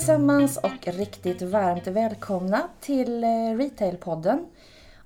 allesammans 0.00 0.56
och 0.56 0.86
riktigt 0.86 1.42
varmt 1.42 1.86
välkomna 1.86 2.68
till 2.80 3.24
eh, 3.24 3.56
Retailpodden. 3.56 4.46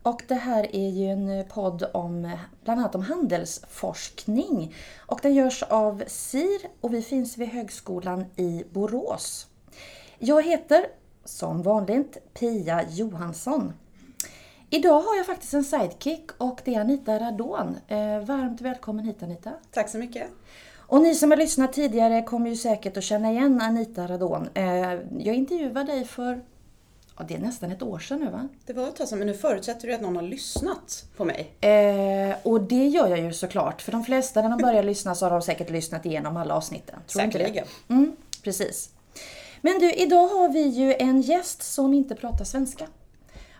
Och 0.03 0.23
det 0.29 0.35
här 0.35 0.77
är 0.77 0.89
ju 0.89 1.07
en 1.07 1.29
eh, 1.29 1.47
podd 1.47 1.85
om 1.95 2.25
eh, 2.25 2.39
bland 2.65 2.81
annat 2.81 2.95
om 2.95 3.03
handelsforskning. 3.03 4.75
Och 5.07 5.19
den 5.23 5.35
görs 5.35 5.63
av 5.63 6.03
SIR 6.07 6.61
och 6.81 6.95
vi 6.95 7.03
finns 7.03 7.39
vid 7.39 7.49
Högskolan 7.49 8.25
i 8.37 8.65
Borås. 8.73 9.47
Jag 10.19 10.43
heter 10.43 10.87
som 11.25 11.63
vanligt 11.63 12.35
Pia 12.35 12.85
Johansson. 12.91 13.73
Idag 14.71 15.01
har 15.01 15.17
jag 15.17 15.27
faktiskt 15.27 15.55
en 15.55 15.65
sidekick 15.65 16.31
och 16.39 16.61
det 16.65 16.75
är 16.75 16.81
Anita 16.81 17.19
Radon. 17.19 17.77
Varmt 18.27 18.61
välkommen 18.61 19.05
hit 19.05 19.23
Anita. 19.23 19.51
Tack 19.71 19.89
så 19.89 19.99
mycket. 19.99 20.29
Och 20.95 21.03
ni 21.03 21.15
som 21.15 21.31
har 21.31 21.39
lyssnat 21.39 21.73
tidigare 21.73 22.23
kommer 22.23 22.51
ju 22.51 22.57
säkert 22.57 22.97
att 22.97 23.05
känna 23.05 23.31
igen 23.31 23.61
Anita 23.61 24.07
Radon. 24.07 24.49
Eh, 24.55 24.65
jag 25.19 25.35
intervjuade 25.35 25.93
dig 25.93 26.05
för 26.05 26.43
Ja, 27.19 27.25
det 27.29 27.35
är 27.35 27.39
nästan 27.39 27.73
ett 27.73 27.83
år 27.83 27.99
sedan 27.99 28.21
nu 28.21 28.31
va? 28.31 28.49
Det 28.67 28.73
var 28.73 28.89
ett 28.89 28.97
tag 28.97 29.09
sedan, 29.09 29.19
men 29.19 29.27
nu 29.27 29.35
förutsätter 29.35 29.89
du 29.89 29.95
att 29.95 30.01
någon 30.01 30.17
har 30.17 30.23
lyssnat 30.23 31.05
på 31.17 31.25
mig. 31.25 31.51
Eh, 31.61 32.37
och 32.43 32.61
det 32.61 32.87
gör 32.87 33.09
jag 33.09 33.19
ju 33.21 33.33
såklart. 33.33 33.83
För 33.83 33.93
de 33.93 34.05
flesta 34.05 34.43
när 34.43 34.51
de 34.51 34.59
börjar 34.59 34.83
lyssna 34.83 35.15
så 35.15 35.27
har 35.27 35.31
de 35.31 35.43
säkert 35.43 35.71
lyssnat 35.71 36.07
igenom 36.07 36.37
alla 36.37 36.55
avsnitten. 36.55 36.99
Tror 37.07 37.23
Säkerligen. 37.23 37.67
Mm, 37.89 38.17
precis. 38.43 38.91
Men 39.61 39.79
du, 39.79 39.93
idag 39.93 40.29
har 40.29 40.49
vi 40.49 40.63
ju 40.63 40.95
en 40.95 41.21
gäst 41.21 41.63
som 41.63 41.95
inte 41.95 42.15
pratar 42.15 42.45
svenska. 42.45 42.87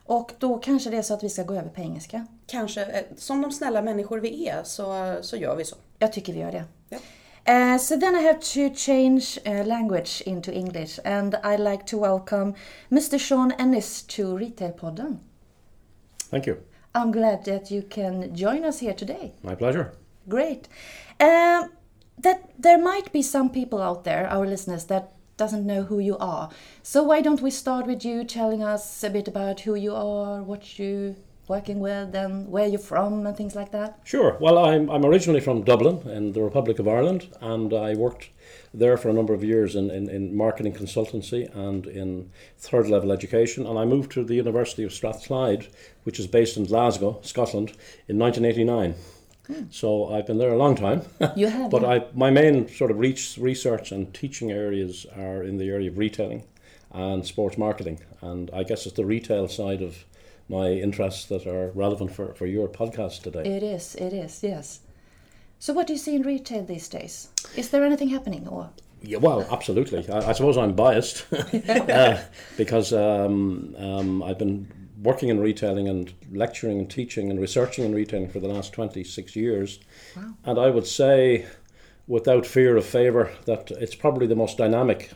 Och 0.07 0.33
då 0.39 0.59
kanske 0.59 0.91
det 0.91 0.97
är 0.97 1.03
så 1.03 1.15
att 1.15 1.25
vi 1.25 1.31
ska 1.31 1.43
gå 1.43 1.55
över 1.55 1.69
på 1.69 1.81
engelska. 1.81 2.27
Kanske. 2.47 2.85
Eh, 2.85 3.05
som 3.17 3.43
de 3.43 3.53
snälla 3.53 3.83
människor 3.83 4.19
vi 4.19 4.49
är 4.49 4.63
så, 4.65 5.17
så 5.23 5.37
gör 5.37 5.57
vi 5.57 5.65
så. 5.65 5.77
Jag 5.99 6.13
tycker 6.13 6.33
vi 6.33 6.41
gör 6.41 6.53
det. 6.53 6.65
Ja. 6.89 6.99
Uh, 7.47 7.77
so 7.77 7.97
then 7.97 8.17
I 8.17 8.21
have 8.21 8.41
to 8.41 8.71
change 8.71 9.39
uh, 9.45 9.65
language 9.65 10.23
into 10.27 10.53
English 10.53 10.99
and 11.05 11.35
I'd 11.45 11.61
like 11.61 11.85
to 11.87 11.99
welcome 11.99 12.55
Mr. 12.91 13.21
Sean 13.21 13.53
Ennis 13.53 14.01
to 14.03 14.35
Retail 14.35 14.73
Podden. 14.73 15.19
Thank 16.19 16.47
you. 16.47 16.63
I'm 16.95 17.13
glad 17.13 17.45
that 17.45 17.71
you 17.71 17.83
can 17.83 18.35
join 18.35 18.65
us 18.65 18.79
here 18.79 18.95
today. 18.95 19.35
My 19.43 19.55
pleasure. 19.55 19.93
Great. 20.27 20.69
Uh, 21.21 21.69
that 22.17 22.51
there 22.59 22.79
might 22.79 23.13
be 23.13 23.21
some 23.21 23.51
people 23.51 23.83
out 23.83 24.05
there, 24.05 24.27
our 24.29 24.47
listeners, 24.47 24.87
that 24.87 25.13
doesn't 25.37 25.67
know 25.67 25.83
who 25.83 25.99
you 25.99 26.17
are. 26.19 26.49
So 26.83 27.03
why 27.03 27.21
don't 27.21 27.43
we 27.43 27.51
start 27.51 27.87
with 27.87 28.05
you 28.05 28.25
telling 28.25 28.63
us 28.63 29.05
a 29.05 29.11
bit 29.11 29.29
about 29.29 29.61
who 29.61 29.75
you 29.75 29.95
are, 29.95 30.43
what 30.43 30.79
you 30.79 31.17
working 31.49 31.81
with 31.81 32.15
and 32.15 32.49
where 32.49 32.67
you're 32.67 32.79
from 32.79 33.27
and 33.27 33.37
things 33.37 33.55
like 33.55 33.73
that? 33.73 33.99
Sure. 34.05 34.37
Well, 34.41 34.59
I'm, 34.59 34.89
I'm 34.91 35.05
originally 35.05 35.41
from 35.41 35.63
Dublin 35.63 36.09
in 36.09 36.33
the 36.33 36.43
Republic 36.43 36.79
of 36.79 36.89
Ireland, 36.89 37.29
and 37.41 37.73
I 37.73 37.95
worked 37.95 38.31
there 38.73 38.97
for 38.97 39.09
a 39.09 39.13
number 39.13 39.35
of 39.35 39.45
years 39.45 39.77
in, 39.77 39.91
in, 39.91 40.09
in 40.09 40.37
marketing 40.37 40.73
consultancy 40.73 41.55
and 41.55 41.87
in 41.87 42.31
third 42.59 42.89
level 42.89 43.13
education. 43.13 43.67
And 43.67 43.79
I 43.79 43.85
moved 43.85 44.13
to 44.13 44.25
the 44.25 44.35
University 44.35 44.83
of 44.83 44.93
Strathclyde, 44.93 45.69
which 46.05 46.19
is 46.19 46.27
based 46.27 46.57
in 46.57 46.65
Glasgow, 46.65 47.21
Scotland, 47.23 47.73
in 48.09 48.19
1989. 48.19 48.95
Hmm. 49.47 49.65
So 49.71 50.13
I've 50.13 50.27
been 50.27 50.39
there 50.39 50.53
a 50.53 50.57
long 50.57 50.75
time. 50.75 51.03
You 51.37 51.49
have, 51.49 51.71
but 51.71 51.83
yeah. 51.83 51.89
I 51.89 52.07
my 52.15 52.31
main 52.31 52.69
sort 52.69 52.91
of 52.91 52.99
reach, 52.99 53.37
research 53.39 53.93
and 53.93 54.13
teaching 54.15 54.51
areas 54.51 55.07
are 55.17 55.43
in 55.43 55.59
the 55.59 55.69
area 55.69 55.91
of 55.91 55.99
retailing 55.99 56.45
and 56.91 57.27
sports 57.27 57.59
marketing, 57.59 58.01
and 58.23 58.51
I 58.55 58.63
guess 58.63 58.87
it's 58.87 58.95
the 58.95 59.05
retail 59.05 59.49
side 59.49 59.83
of 59.83 60.05
my 60.49 60.69
interests 60.69 61.27
that 61.27 61.47
are 61.47 61.71
relevant 61.75 62.13
for, 62.15 62.35
for 62.35 62.47
your 62.47 62.69
podcast 62.69 63.23
today. 63.23 63.43
It 63.45 63.63
is, 63.63 63.95
it 63.95 64.13
is, 64.13 64.43
yes. 64.43 64.81
So 65.59 65.73
what 65.73 65.87
do 65.87 65.95
you 65.95 65.99
see 65.99 66.17
in 66.17 66.23
retail 66.23 66.65
these 66.65 66.89
days? 66.89 67.29
Is 67.57 67.71
there 67.71 67.85
anything 67.85 68.09
happening 68.09 68.47
or? 68.49 68.71
Yeah, 69.01 69.19
well, 69.19 69.47
absolutely. 69.51 70.09
I, 70.11 70.31
I 70.31 70.33
suppose 70.33 70.59
I'm 70.59 70.75
biased 70.75 71.27
uh, 71.33 72.21
because 72.57 72.93
um, 72.93 73.75
um, 73.79 74.23
I've 74.23 74.39
been 74.39 74.71
working 75.03 75.29
in 75.29 75.41
retailing 75.41 75.89
and 75.89 76.13
lecturing 76.33 76.79
and 76.79 76.91
teaching 76.91 77.31
and 77.31 77.41
researching 77.41 77.85
in 77.85 77.95
retailing 77.95 78.29
for 78.29 78.41
the 78.41 78.49
last 78.49 78.73
26 78.73 79.37
years. 79.37 79.81
Wow. 80.17 80.35
And 80.45 80.59
I 80.59 80.71
would 80.71 80.87
say, 80.87 81.47
without 82.07 82.47
fear 82.47 82.77
of 82.77 82.87
favour, 82.87 83.33
that 83.45 83.71
it's 83.71 83.95
probably 83.95 84.27
the 84.27 84.37
most 84.37 84.59
dynamic 84.59 85.13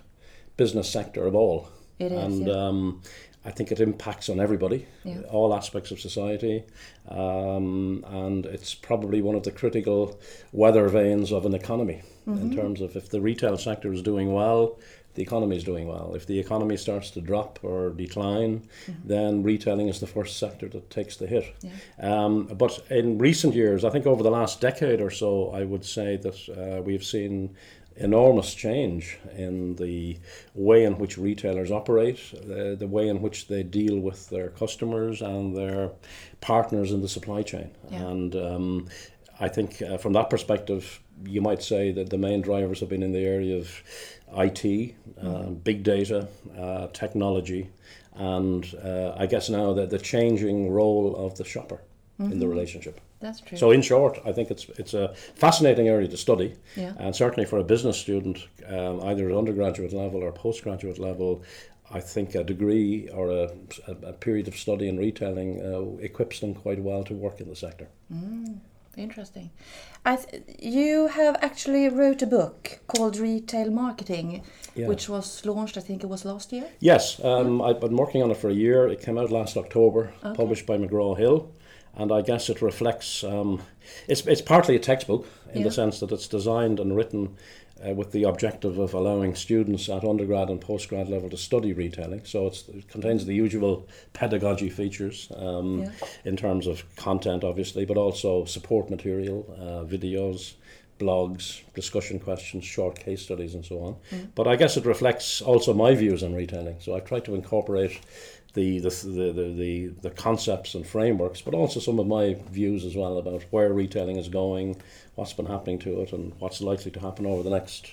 business 0.57 0.91
sector 0.91 1.27
of 1.27 1.35
all. 1.35 1.69
It 1.99 2.13
is, 2.13 2.23
and 2.23 2.47
yeah. 2.47 2.55
um, 2.55 3.03
I 3.45 3.51
think 3.51 3.71
it 3.73 3.81
impacts 3.81 4.29
on 4.29 4.41
everybody, 4.41 4.87
Yeah. 5.05 5.21
all 5.31 5.55
aspects 5.55 5.91
of 5.91 6.01
society, 6.01 6.65
um, 7.09 8.05
and 8.09 8.45
it's 8.47 8.75
probably 8.75 9.23
one 9.23 9.35
of 9.35 9.43
the 9.45 9.53
critical 9.53 10.19
weather 10.53 10.89
vanes 10.89 11.33
of 11.33 11.47
an 11.47 11.55
economy 11.55 12.03
Mm-hmm. 12.27 12.43
in 12.43 12.55
terms 12.57 12.81
of 12.83 12.95
if 12.95 13.09
the 13.09 13.23
retail 13.23 13.57
sector 13.57 13.91
is 13.91 14.03
doing 14.03 14.35
well, 14.35 14.79
the 15.15 15.23
economy 15.23 15.57
is 15.57 15.65
doing 15.65 15.89
well. 15.89 16.13
If 16.15 16.27
the 16.27 16.39
economy 16.39 16.77
starts 16.77 17.11
to 17.13 17.23
drop 17.23 17.59
or 17.63 17.89
decline, 17.91 18.69
then 19.03 19.43
retailing 19.43 19.89
is 19.89 19.99
the 19.99 20.07
first 20.07 20.37
sector 20.39 20.69
that 20.69 20.91
takes 20.91 21.17
the 21.17 21.27
hit. 21.27 21.47
Yeah. 21.63 21.71
Um, 22.25 22.45
but 22.49 22.85
in 22.91 23.17
recent 23.19 23.55
years, 23.55 23.83
I 23.83 23.89
think 23.91 24.07
over 24.07 24.23
the 24.23 24.31
last 24.31 24.61
decade 24.61 25.01
or 25.01 25.11
so, 25.11 25.51
I 25.53 25.65
would 25.65 25.85
say 25.87 26.19
that 26.19 26.39
uh, 26.79 26.83
we've 26.83 27.03
seen 27.03 27.57
enormous 27.99 28.55
change 28.55 29.19
in 29.37 29.77
the 29.77 30.19
way 30.55 30.85
in 30.85 30.99
which 30.99 31.19
retailers 31.19 31.71
operate, 31.71 32.21
the, 32.33 32.77
the 32.79 32.87
way 32.87 33.09
in 33.09 33.21
which 33.21 33.49
they 33.49 33.63
deal 33.63 33.99
with 33.99 34.29
their 34.31 34.49
customers 34.49 35.21
and 35.21 35.57
their 35.57 35.91
partners 36.41 36.93
in 36.93 37.03
the 37.03 37.09
supply 37.09 37.43
chain. 37.43 37.71
Yeah. 37.91 38.03
And 38.03 38.37
um, 38.37 38.89
I 39.41 39.49
think 39.49 39.83
uh, 39.83 39.99
from 39.99 40.13
that 40.15 40.31
perspective, 40.31 41.01
you 41.25 41.41
might 41.41 41.63
say 41.63 41.93
that 41.93 42.11
the 42.11 42.19
main 42.19 42.41
drivers 42.43 42.81
have 42.81 42.89
been 42.89 43.03
in 43.03 43.13
the 43.13 43.25
area 43.25 43.57
of 43.57 43.83
IT, 44.37 44.95
uh, 45.21 45.51
big 45.51 45.83
data, 45.83 46.29
uh, 46.57 46.89
technology, 46.89 47.71
and 48.15 48.75
uh, 48.85 49.15
I 49.17 49.27
guess 49.27 49.49
now 49.49 49.73
that 49.75 49.91
the 49.91 49.99
changing 49.99 50.71
role 50.71 51.17
of 51.17 51.37
the 51.37 51.45
shopper 51.45 51.81
in 52.19 52.41
the 52.41 52.49
relationship. 52.49 53.01
That's 53.21 53.41
true. 53.41 53.59
So, 53.59 53.71
in 53.73 53.83
short, 53.83 54.19
I 54.25 54.33
think 54.33 54.51
it's 54.51 54.67
it's 54.79 54.95
a 54.95 55.13
fascinating 55.35 55.89
area 55.89 56.09
to 56.09 56.17
study, 56.17 56.55
Yeah. 56.77 56.93
and 56.99 57.15
certainly 57.17 57.47
for 57.47 57.59
a 57.59 57.65
business 57.65 57.97
student, 57.99 58.39
um, 58.69 59.01
either 59.03 59.29
at 59.31 59.37
undergraduate 59.37 59.93
level 59.93 60.23
or 60.23 60.33
postgraduate 60.33 60.99
level, 60.99 61.43
I 61.91 62.01
think 62.01 62.35
a 62.35 62.45
degree 62.45 63.09
or 63.09 63.31
a, 63.31 63.51
a, 63.89 63.93
a 64.09 64.13
period 64.13 64.47
of 64.49 64.55
study 64.57 64.89
in 64.89 64.99
retailing 64.99 65.61
uh, 65.61 66.05
equips 66.05 66.41
them 66.41 66.55
quite 66.55 66.81
well 66.83 67.03
to 67.05 67.15
work 67.15 67.41
in 67.41 67.49
the 67.49 67.57
sector. 67.57 67.89
Interesting. 68.97 69.51
I 70.05 70.17
th- 70.17 70.43
you 70.59 71.07
have 71.09 71.37
actually 71.41 71.89
wrote 71.89 72.21
a 72.23 72.27
book 72.27 72.81
called 72.89 73.17
Retail 73.17 73.71
Marketing, 73.71 74.43
Yeah. 74.75 74.89
which 74.89 75.09
was 75.09 75.45
launched, 75.47 75.77
I 75.77 75.81
think 75.81 76.03
it 76.03 76.09
was 76.09 76.25
last 76.25 76.53
year. 76.53 76.65
Yes, 76.81 77.21
um, 77.25 77.63
I've 77.63 77.81
been 77.81 77.97
working 77.97 78.23
on 78.23 78.31
it 78.31 78.37
for 78.37 78.51
a 78.51 78.55
year. 78.55 78.89
It 78.89 79.01
came 79.01 79.17
out 79.17 79.31
last 79.31 79.57
October, 79.57 80.13
Okay. 80.25 80.35
published 80.37 80.67
by 80.67 80.79
McGraw 80.79 81.17
Hill, 81.17 81.49
and 81.97 82.13
I 82.13 82.23
guess 82.23 82.49
it 82.49 82.63
reflects. 82.63 83.25
Um, 83.25 83.63
it's 84.07 84.27
it's 84.27 84.43
partly 84.43 84.77
a 84.77 84.79
textbook 84.81 85.27
in 85.53 85.59
Yeah. 85.61 85.65
the 85.69 85.71
sense 85.75 86.01
that 86.01 86.13
it's 86.13 86.29
designed 86.29 86.81
and 86.81 86.95
written 86.97 87.37
uh, 87.87 87.95
with 87.95 88.11
the 88.13 88.25
objective 88.25 88.77
of 88.79 88.93
allowing 88.95 89.35
students 89.37 89.89
at 89.89 90.05
undergrad 90.05 90.51
and 90.51 90.61
postgrad 90.61 91.09
level 91.09 91.31
to 91.31 91.37
study 91.37 91.73
retailing. 91.73 92.25
So 92.25 92.47
it's, 92.49 92.69
it 92.69 92.89
contains 92.89 93.25
the 93.25 93.35
usual 93.35 93.87
pedagogy 94.13 94.69
features 94.71 95.31
um, 95.37 95.83
Yeah. 95.83 95.91
in 96.25 96.37
terms 96.37 96.67
of 96.67 96.83
content, 96.97 97.45
obviously, 97.45 97.85
but 97.85 97.97
also 97.97 98.45
support 98.45 98.91
material, 98.91 99.47
uh, 99.59 99.85
videos. 99.85 100.55
Blogs, 100.99 101.63
discussion 101.75 102.19
questions, 102.19 102.65
short 102.65 102.99
case 102.99 103.23
studies, 103.23 103.55
and 103.55 103.65
so 103.65 103.79
on. 103.85 103.97
But 104.35 104.49
I 104.49 104.57
guess 104.57 104.77
it 104.77 104.85
reflects 104.85 105.41
also 105.41 105.73
my 105.73 105.95
views 105.95 106.25
on 106.25 106.35
retailing. 106.35 106.75
So 106.81 106.97
I've 106.97 107.05
tried 107.05 107.25
to 107.27 107.37
incorporate 107.37 108.01
the 108.55 108.79
the, 108.81 108.89
the, 108.89 109.33
the, 109.33 109.53
the 109.53 109.87
the 110.03 110.11
concepts 110.11 110.75
and 110.75 110.87
frameworks, 110.87 111.41
but 111.41 111.55
also 111.55 111.81
some 111.81 111.99
of 111.99 112.07
my 112.07 112.35
views 112.51 112.85
as 112.85 112.97
well 112.97 113.19
about 113.19 113.45
where 113.51 113.73
retailing 113.73 114.17
is 114.17 114.29
going, 114.29 114.81
what's 115.15 115.33
been 115.33 115.47
happening 115.47 115.79
to 115.81 116.01
it, 116.01 116.13
and 116.13 116.33
what's 116.39 116.61
likely 116.61 116.91
to 116.91 117.01
happen 117.01 117.27
over 117.27 117.43
the 117.43 117.51
next 117.51 117.91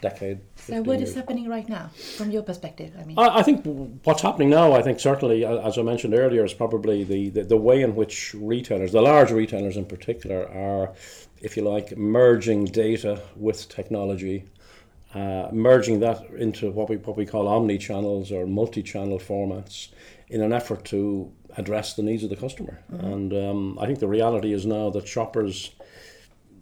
decade. 0.00 0.40
So 0.56 0.72
15 0.72 0.84
what 0.84 0.98
years. 0.98 1.10
is 1.10 1.14
happening 1.14 1.48
right 1.48 1.68
now, 1.68 1.90
from 2.16 2.30
your 2.30 2.42
perspective? 2.42 2.92
I 2.98 3.04
mean, 3.04 3.18
I, 3.18 3.38
I 3.38 3.42
think 3.42 3.64
what's 4.04 4.22
happening 4.22 4.50
now, 4.50 4.72
I 4.72 4.82
think 4.82 5.00
certainly, 5.00 5.44
as 5.44 5.78
I 5.78 5.82
mentioned 5.82 6.14
earlier, 6.14 6.44
is 6.44 6.54
probably 6.54 7.04
the, 7.04 7.30
the, 7.30 7.42
the 7.44 7.56
way 7.56 7.82
in 7.82 7.94
which 7.94 8.34
retailers, 8.34 8.92
the 8.92 9.02
large 9.02 9.30
retailers 9.30 9.76
in 9.76 9.84
particular, 9.84 10.48
are, 10.48 10.94
if 11.40 11.56
you 11.56 11.62
like, 11.62 11.96
merging 11.96 12.64
data 12.64 13.20
with 13.36 13.68
technology, 13.68 14.44
uh, 15.14 15.48
merging 15.52 16.00
that 16.00 16.24
into 16.36 16.70
what 16.70 16.88
we, 16.88 16.96
what 16.96 17.16
we 17.16 17.26
call 17.26 17.48
omni 17.48 17.78
channels 17.78 18.30
or 18.30 18.46
multi 18.46 18.82
channel 18.82 19.18
formats 19.18 19.88
in 20.28 20.40
an 20.40 20.52
effort 20.52 20.84
to 20.84 21.32
address 21.56 21.94
the 21.94 22.02
needs 22.02 22.22
of 22.22 22.30
the 22.30 22.36
customer. 22.36 22.80
And 22.88 23.32
um, 23.32 23.78
I 23.80 23.86
think 23.86 23.98
the 23.98 24.08
reality 24.08 24.52
is 24.52 24.64
now 24.64 24.90
that 24.90 25.08
shoppers 25.08 25.72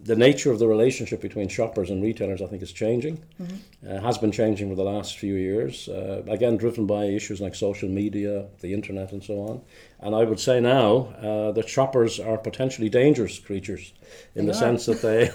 the 0.05 0.17
nature 0.17 0.51
of 0.51 0.59
the 0.59 0.67
relationship 0.67 1.21
between 1.21 1.49
shoppers 1.49 1.91
and 1.91 2.03
retailers, 2.03 2.41
I 2.41 2.47
think, 2.47 2.63
is 2.63 2.73
changing. 2.73 3.23
Mm-hmm. 3.41 3.91
Uh, 3.91 4.01
has 4.01 4.17
been 4.17 4.33
changing 4.33 4.71
for 4.71 4.75
the 4.75 4.85
last 4.85 5.19
few 5.19 5.35
years. 5.35 5.89
Uh, 5.89 6.23
again, 6.29 6.57
driven 6.57 6.87
by 6.87 7.05
issues 7.05 7.41
like 7.41 7.55
social 7.55 7.89
media, 7.89 8.47
the 8.61 8.73
internet, 8.73 9.13
and 9.13 9.23
so 9.23 9.35
on. 9.41 9.61
And 10.01 10.15
I 10.15 10.25
would 10.25 10.39
say 10.39 10.61
now 10.61 11.13
uh, 11.21 11.53
that 11.53 11.69
shoppers 11.69 12.21
are 12.21 12.39
potentially 12.39 12.89
dangerous 12.89 13.39
creatures 13.41 13.93
in 14.35 14.47
they 14.47 14.53
the 14.53 14.57
are. 14.57 14.61
sense 14.61 14.87
that 14.87 15.03
they, 15.03 15.29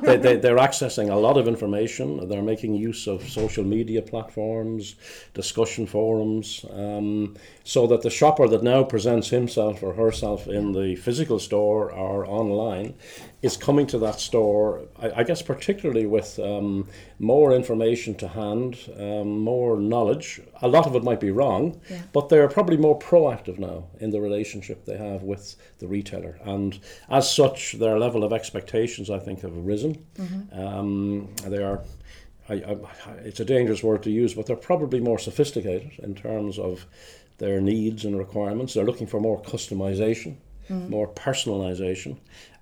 they, 0.06 0.16
they, 0.16 0.36
they're 0.36 0.56
accessing 0.56 1.10
a 1.10 1.16
lot 1.16 1.36
of 1.36 1.48
information. 1.48 2.28
They're 2.28 2.42
making 2.42 2.74
use 2.74 3.08
of 3.08 3.28
social 3.28 3.64
media 3.64 4.02
platforms, 4.02 4.94
discussion 5.34 5.86
forums, 5.86 6.64
um, 6.70 7.36
so 7.64 7.88
that 7.88 8.02
the 8.02 8.10
shopper 8.10 8.46
that 8.46 8.62
now 8.62 8.84
presents 8.84 9.30
himself 9.30 9.82
or 9.82 9.94
herself 9.94 10.46
in 10.46 10.72
the 10.72 10.94
physical 10.94 11.40
store 11.40 11.90
or 11.92 12.24
online 12.26 12.94
is 13.42 13.56
coming 13.56 13.86
to 13.86 13.98
that 13.98 14.20
store, 14.20 14.82
I, 14.98 15.20
I 15.20 15.22
guess, 15.24 15.42
particularly 15.42 16.06
with 16.06 16.38
um, 16.38 16.88
more 17.18 17.52
information 17.52 18.14
to 18.16 18.28
hand, 18.28 18.78
um, 18.98 19.40
more 19.40 19.78
knowledge. 19.78 20.40
A 20.62 20.68
lot 20.68 20.86
of 20.86 20.94
it 20.94 21.02
might 21.02 21.20
be 21.20 21.30
wrong, 21.30 21.80
yeah. 21.90 22.02
but 22.12 22.28
they're 22.28 22.48
probably 22.48 22.76
more 22.76 22.98
proactive 22.98 23.58
now 23.58 23.84
in 24.04 24.10
the 24.10 24.20
relationship 24.20 24.84
they 24.84 24.98
have 24.98 25.22
with 25.22 25.56
the 25.78 25.88
retailer. 25.88 26.38
And 26.44 26.78
as 27.08 27.32
such, 27.32 27.72
their 27.72 27.98
level 27.98 28.22
of 28.22 28.32
expectations, 28.32 29.08
I 29.10 29.18
think, 29.18 29.40
have 29.40 29.56
risen. 29.56 30.04
Mm-hmm. 30.16 30.60
Um, 30.60 31.34
they 31.46 31.62
are. 31.62 31.80
I, 32.48 32.54
I, 32.54 32.76
it's 33.24 33.40
a 33.40 33.44
dangerous 33.44 33.82
word 33.82 34.02
to 34.02 34.10
use, 34.10 34.34
but 34.34 34.44
they're 34.44 34.56
probably 34.56 35.00
more 35.00 35.18
sophisticated 35.18 35.92
in 35.98 36.14
terms 36.14 36.58
of 36.58 36.84
their 37.38 37.60
needs 37.60 38.04
and 38.04 38.18
requirements. 38.18 38.74
They're 38.74 38.84
looking 38.84 39.06
for 39.06 39.18
more 39.18 39.40
customization 39.40 40.36
mm. 40.68 40.88
more 40.88 41.08
personalization. 41.08 42.16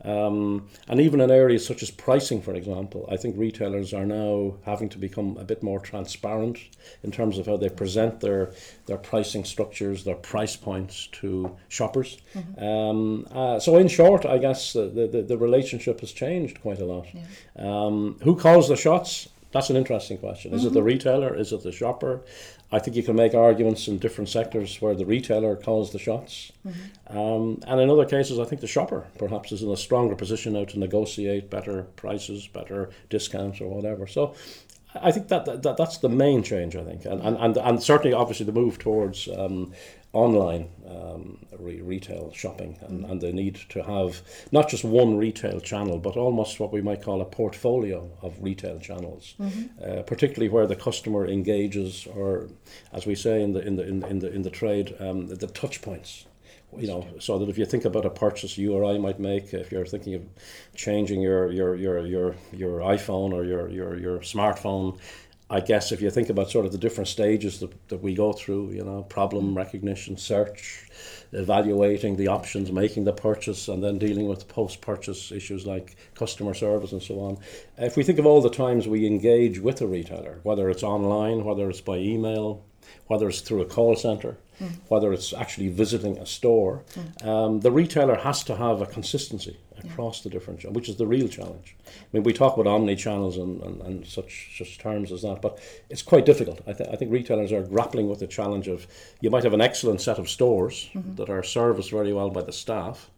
Um, 0.04 0.69
and 0.88 1.00
even 1.00 1.20
in 1.20 1.31
areas 1.31 1.64
such 1.64 1.82
as 1.82 1.90
pricing, 1.90 2.43
for 2.43 2.54
example, 2.54 3.08
I 3.10 3.16
think 3.16 3.37
retailers 3.38 3.94
are 3.94 4.04
now 4.04 4.56
having 4.64 4.88
to 4.90 4.99
become 4.99 5.37
a 5.38 5.44
bit 5.44 5.62
more 5.62 5.78
transparent 5.78 6.58
in 7.04 7.12
terms 7.12 7.38
of 7.38 7.46
how 7.46 7.56
they 7.56 7.69
present 7.69 8.20
their, 8.20 8.52
their 8.87 8.96
pricing 8.96 9.44
structures, 9.44 10.02
their 10.02 10.16
price 10.16 10.56
points 10.56 11.08
to 11.12 11.56
shoppers. 11.69 12.19
Mm-hmm. 12.34 12.64
Um, 12.64 13.26
uh, 13.31 13.60
so, 13.60 13.76
in 13.76 13.87
short, 13.87 14.26
I 14.26 14.38
guess 14.38 14.72
the, 14.72 15.08
the, 15.10 15.22
the, 15.22 15.38
relationship 15.38 16.00
has 16.00 16.12
changed 16.12 16.60
quite 16.60 16.81
a 16.81 16.84
lot. 16.84 17.06
Yeah. 17.12 17.22
Um, 17.56 18.19
who 18.22 18.37
calls 18.37 18.69
the 18.69 18.76
shots? 18.76 19.28
That's 19.52 19.70
an 19.70 19.76
interesting 19.76 20.19
question. 20.19 20.52
Is 20.52 20.60
mm-hmm. 20.60 20.69
it 20.69 20.72
the 20.72 20.81
mm-hmm. 20.81 20.87
retailer? 20.87 21.37
Is 21.37 21.52
it 21.52 21.62
the 21.62 21.72
shopper? 21.72 22.22
I 22.72 22.78
think 22.78 22.96
you 22.96 23.02
can 23.02 23.16
make 23.16 23.34
arguments 23.34 23.87
in 23.87 23.99
different 23.99 24.31
sectors 24.31 24.81
where 24.81 24.94
the 24.94 25.04
retailer 25.04 25.56
calls 25.56 25.93
the 25.93 25.99
shots. 25.99 26.52
Mm-hmm. 26.66 27.19
Um, 27.19 27.60
and 27.66 27.81
in 27.81 27.90
other 27.90 28.06
cases, 28.06 28.38
I 28.38 28.44
think 28.44 28.62
the 28.62 28.66
shopper 28.66 29.06
perhaps 29.19 29.52
is 29.52 29.62
in 29.62 29.70
a 29.70 29.76
stronger 29.76 30.16
position 30.16 30.54
now 30.54 30.64
to 30.64 30.78
negotiate 30.78 31.50
better 31.50 31.82
prices, 31.96 32.49
better 32.49 32.90
discounts, 33.10 33.60
or 33.60 33.69
whatever. 33.69 34.06
So 34.06 34.34
I 34.94 35.12
think 35.12 35.28
that, 35.28 35.44
that 35.62 35.76
that's 35.76 35.99
the 35.99 36.08
main 36.08 36.43
change, 36.43 36.75
I 36.76 36.84
think. 36.84 37.04
And, 37.04 37.20
and, 37.20 37.37
and, 37.37 37.56
and 37.56 37.82
certainly, 37.82 38.14
obviously, 38.14 38.46
the 38.46 38.52
move 38.52 38.78
towards 38.78 39.28
um, 39.28 39.72
online 40.12 40.69
um, 40.87 41.38
re- 41.59 41.81
retail 41.81 42.31
shopping 42.35 42.76
and, 42.82 43.05
and 43.06 43.20
the 43.20 43.32
need 43.32 43.55
to 43.70 43.82
have 43.82 44.20
not 44.50 44.69
just 44.69 44.85
one 44.85 45.17
retail 45.17 45.59
channel 45.61 45.99
but 45.99 46.17
almost 46.17 46.61
what 46.61 46.73
we 46.73 46.82
might 46.82 47.03
call 47.03 47.23
a 47.23 47.25
portfolio 47.25 48.11
of 48.20 48.37
retail 48.43 48.79
channels 48.79 49.35
mm-hmm. 49.41 49.62
uh, 49.82 50.03
particularly 50.03 50.50
where 50.50 50.67
the 50.67 50.76
customer 50.76 51.26
engages 51.26 52.06
or 52.14 52.49
as 52.93 53.06
we 53.06 53.14
say 53.14 53.43
in 53.43 53.53
the 53.53 53.67
in 53.67 53.76
the 53.76 53.87
in, 53.87 54.03
in 54.05 54.19
the 54.19 54.32
in 54.32 54.43
the 54.43 54.50
trade 54.50 54.94
um, 55.00 55.26
the, 55.29 55.35
the 55.35 55.47
touch 55.47 55.81
points 55.81 56.26
you 56.79 56.87
know, 56.87 57.06
so 57.19 57.38
that 57.38 57.49
if 57.49 57.59
you 57.59 57.67
think 57.67 57.85
about 57.85 58.06
a 58.06 58.11
purchase 58.11 58.56
you 58.56 58.73
or 58.73 58.85
I 58.85 58.97
might 58.99 59.20
make, 59.20 59.53
if 59.53 59.70
you're 59.70 59.85
thinking 59.85 60.14
of 60.14 60.23
changing 60.75 61.20
your 61.20 61.53
your 61.53 61.75
your 61.75 62.06
your, 62.06 62.35
your 62.53 62.81
iPhone 62.81 63.32
or 63.32 63.44
your, 63.44 63.69
your 63.69 63.99
your 63.99 64.19
smartphone, 64.20 64.99
I 65.52 65.60
guess 65.60 65.93
if 65.93 66.00
you 66.00 66.10
think 66.10 66.31
about 66.31 66.50
sort 66.50 66.64
of 66.64 66.72
the 66.72 66.78
different 66.78 67.08
stages 67.08 67.60
that, 67.60 67.88
that 67.88 68.02
we 68.02 68.14
go 68.14 68.32
through, 68.32 68.70
you 68.70 68.82
know, 68.82 69.02
problem 69.02 69.52
mm. 69.52 69.56
recognition, 69.56 70.16
search, 70.16 70.88
evaluating 71.32 72.16
the 72.16 72.28
options, 72.28 72.72
making 72.72 73.04
the 73.04 73.12
purchase, 73.12 73.69
and 73.69 73.84
then 73.84 73.99
dealing 73.99 74.28
with 74.28 74.49
post 74.49 74.81
purchase 74.81 75.31
issues 75.31 75.66
like 75.66 75.96
customer 76.14 76.54
service 76.54 76.93
and 76.93 77.02
so 77.02 77.20
on. 77.20 77.37
If 77.76 77.99
we 77.99 78.02
think 78.02 78.19
of 78.19 78.25
all 78.25 78.40
the 78.40 78.49
times 78.49 78.88
we 78.88 79.06
engage 79.06 79.58
with 79.58 79.82
a 79.82 79.87
retailer, 79.87 80.40
whether 80.43 80.70
it's 80.70 80.82
online, 80.82 81.44
whether 81.44 81.69
it's 81.69 81.82
by 81.82 81.99
email, 81.99 82.64
whether 83.08 83.28
it's 83.28 83.43
through 83.43 83.60
a 83.60 83.66
call 83.66 83.94
center, 83.94 84.38
mm. 84.62 84.70
whether 84.88 85.12
it's 85.12 85.32
actually 85.32 85.69
visiting 85.69 86.19
a 86.19 86.26
store, 86.26 86.82
mm. 86.94 87.26
um, 87.26 87.61
the 87.61 87.70
retailer 87.70 88.17
has 88.17 88.44
to 88.44 88.56
have 88.56 88.81
a 88.81 88.87
consistency 88.87 89.56
across 89.85 90.19
yeah. 90.19 90.25
the 90.25 90.31
different, 90.31 90.70
which 90.73 90.88
is 90.88 90.97
the 90.97 91.06
real 91.06 91.29
challenge. 91.29 91.76
I 91.87 91.91
mean, 92.12 92.23
we 92.23 92.32
talk 92.32 92.56
about 92.56 92.70
omni 92.70 92.97
channels 92.97 93.37
and, 93.37 93.61
and, 93.62 93.81
and 93.82 94.06
such 94.06 94.56
such 94.59 94.79
terms 94.79 95.12
as 95.12 95.23
that, 95.23 95.43
but 95.43 95.59
it's 95.91 96.03
quite 96.03 96.26
difficult. 96.26 96.61
I, 96.67 96.73
th- 96.73 96.88
I 96.93 96.97
think 96.97 97.11
retailers 97.11 97.53
are 97.53 97.62
grappling 97.62 98.09
with 98.09 98.20
the 98.20 98.26
challenge 98.26 98.69
of 98.69 98.87
you 99.20 99.31
might 99.31 99.44
have 99.44 99.55
an 99.55 99.61
excellent 99.61 100.00
set 100.00 100.19
of 100.19 100.29
stores 100.29 100.91
mm-hmm. 100.94 101.17
that 101.17 101.31
are 101.31 101.43
serviced 101.43 101.91
very 101.91 102.12
well 102.12 102.31
by 102.31 102.43
the 102.43 102.53
staff, 102.53 103.11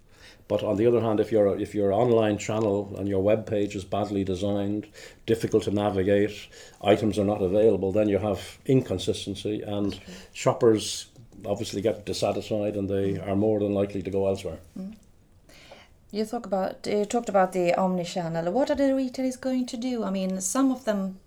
but 0.47 0.63
on 0.63 0.77
the 0.77 0.87
other 0.87 1.01
hand, 1.01 1.21
if 1.21 1.33
your 1.33 1.59
if 1.59 1.75
your 1.75 1.93
online 1.93 2.39
channel 2.39 2.95
and 2.99 3.09
your 3.09 3.23
web 3.23 3.47
page 3.47 3.75
is 3.75 3.85
badly 3.85 4.25
designed, 4.25 4.87
difficult 5.27 5.65
to 5.65 5.71
navigate, 5.71 6.49
items 6.83 7.19
are 7.19 7.25
not 7.25 7.43
available, 7.43 7.93
then 7.93 8.09
you 8.09 8.19
have 8.19 8.59
inconsistency, 8.67 9.63
and 9.63 9.99
shoppers 10.33 11.07
obviously 11.47 11.83
get 11.83 12.05
dissatisfied, 12.07 12.77
and 12.77 12.89
they 12.89 13.15
mm. 13.15 13.29
are 13.29 13.37
more 13.37 13.61
than 13.61 13.75
likely 13.75 14.03
to 14.03 14.11
go 14.11 14.27
elsewhere. 14.27 14.59
Mm. 14.79 14.95
You 16.11 16.25
talk 16.25 16.47
about 16.47 16.87
you 16.87 17.05
talked 17.05 17.29
about 17.29 17.53
the 17.53 17.75
omni-channel. 17.75 18.53
What 18.53 18.71
are 18.71 18.77
the 18.77 18.95
retailers 18.95 19.37
going 19.37 19.67
to 19.67 19.77
do? 19.77 20.05
I 20.05 20.11
mean, 20.11 20.41
some 20.41 20.71
of 20.71 20.85
them, 20.85 21.19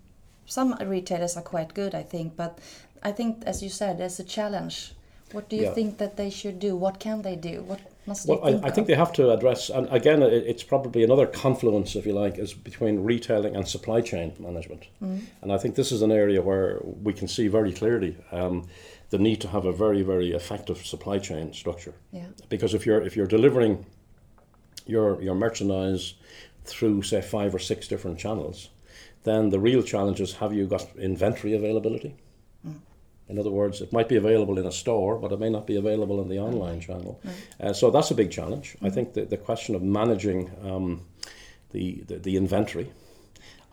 some 0.46 0.74
retailers 0.80 1.36
are 1.36 1.42
quite 1.42 1.74
good, 1.74 1.94
I 1.94 2.02
think, 2.02 2.36
but 2.36 2.58
I 3.02 3.12
think, 3.12 3.42
as 3.44 3.62
you 3.62 3.68
said, 3.68 3.98
there's 3.98 4.18
a 4.18 4.24
challenge. 4.24 4.94
What 5.32 5.50
do 5.50 5.56
you 5.56 5.64
yeah. 5.64 5.74
think 5.74 5.98
that 5.98 6.16
they 6.16 6.30
should 6.30 6.58
do? 6.58 6.74
What 6.74 6.98
can 6.98 7.22
they 7.22 7.36
do? 7.36 7.62
What 7.62 7.80
well, 8.26 8.40
think 8.42 8.64
I, 8.64 8.68
I 8.68 8.70
think 8.70 8.86
they 8.86 8.94
have 8.94 9.12
to 9.14 9.30
address, 9.30 9.70
and 9.70 9.88
again, 9.90 10.22
it's 10.22 10.62
probably 10.62 11.02
another 11.04 11.26
confluence, 11.26 11.96
if 11.96 12.06
you 12.06 12.12
like, 12.12 12.38
is 12.38 12.54
between 12.54 13.00
retailing 13.00 13.56
and 13.56 13.66
supply 13.66 14.00
chain 14.00 14.34
management. 14.38 14.86
Mm. 15.02 15.22
And 15.42 15.52
I 15.52 15.58
think 15.58 15.74
this 15.74 15.92
is 15.92 16.02
an 16.02 16.12
area 16.12 16.42
where 16.42 16.78
we 16.82 17.12
can 17.12 17.28
see 17.28 17.48
very 17.48 17.72
clearly. 17.72 18.16
Um, 18.32 18.68
the 19.10 19.18
need 19.18 19.40
to 19.40 19.48
have 19.48 19.64
a 19.64 19.72
very 19.72 20.02
very 20.02 20.32
effective 20.32 20.84
supply 20.84 21.18
chain 21.18 21.52
structure. 21.52 21.94
Yeah. 22.12 22.26
Because 22.48 22.74
if 22.74 22.84
you're 22.86 23.02
if 23.02 23.16
you're 23.16 23.26
delivering 23.26 23.86
your 24.86 25.20
your 25.22 25.34
merchandise 25.34 26.14
through 26.64 27.02
say 27.02 27.22
five 27.22 27.54
or 27.54 27.58
six 27.58 27.88
different 27.88 28.18
channels, 28.18 28.68
then 29.24 29.50
the 29.50 29.58
real 29.58 29.82
challenge 29.82 30.20
is 30.20 30.34
have 30.34 30.52
you 30.52 30.66
got 30.66 30.86
inventory 30.96 31.54
availability? 31.54 32.16
Mm. 32.66 32.80
In 33.28 33.38
other 33.38 33.50
words, 33.50 33.80
it 33.80 33.92
might 33.92 34.08
be 34.08 34.16
available 34.16 34.58
in 34.58 34.66
a 34.66 34.72
store, 34.72 35.18
but 35.18 35.32
it 35.32 35.38
may 35.38 35.50
not 35.50 35.66
be 35.66 35.76
available 35.76 36.20
in 36.22 36.28
the 36.28 36.38
online 36.38 36.80
channel. 36.80 37.20
Uh, 37.60 37.72
so 37.72 37.90
that's 37.90 38.10
a 38.10 38.14
big 38.14 38.30
challenge. 38.30 38.76
Mm. 38.80 38.86
I 38.86 38.90
think 38.90 39.12
the, 39.14 39.24
the 39.24 39.36
question 39.36 39.74
of 39.74 39.82
managing 39.82 40.50
um, 40.64 41.02
the, 41.70 42.02
the, 42.06 42.18
the 42.18 42.36
inventory. 42.36 42.90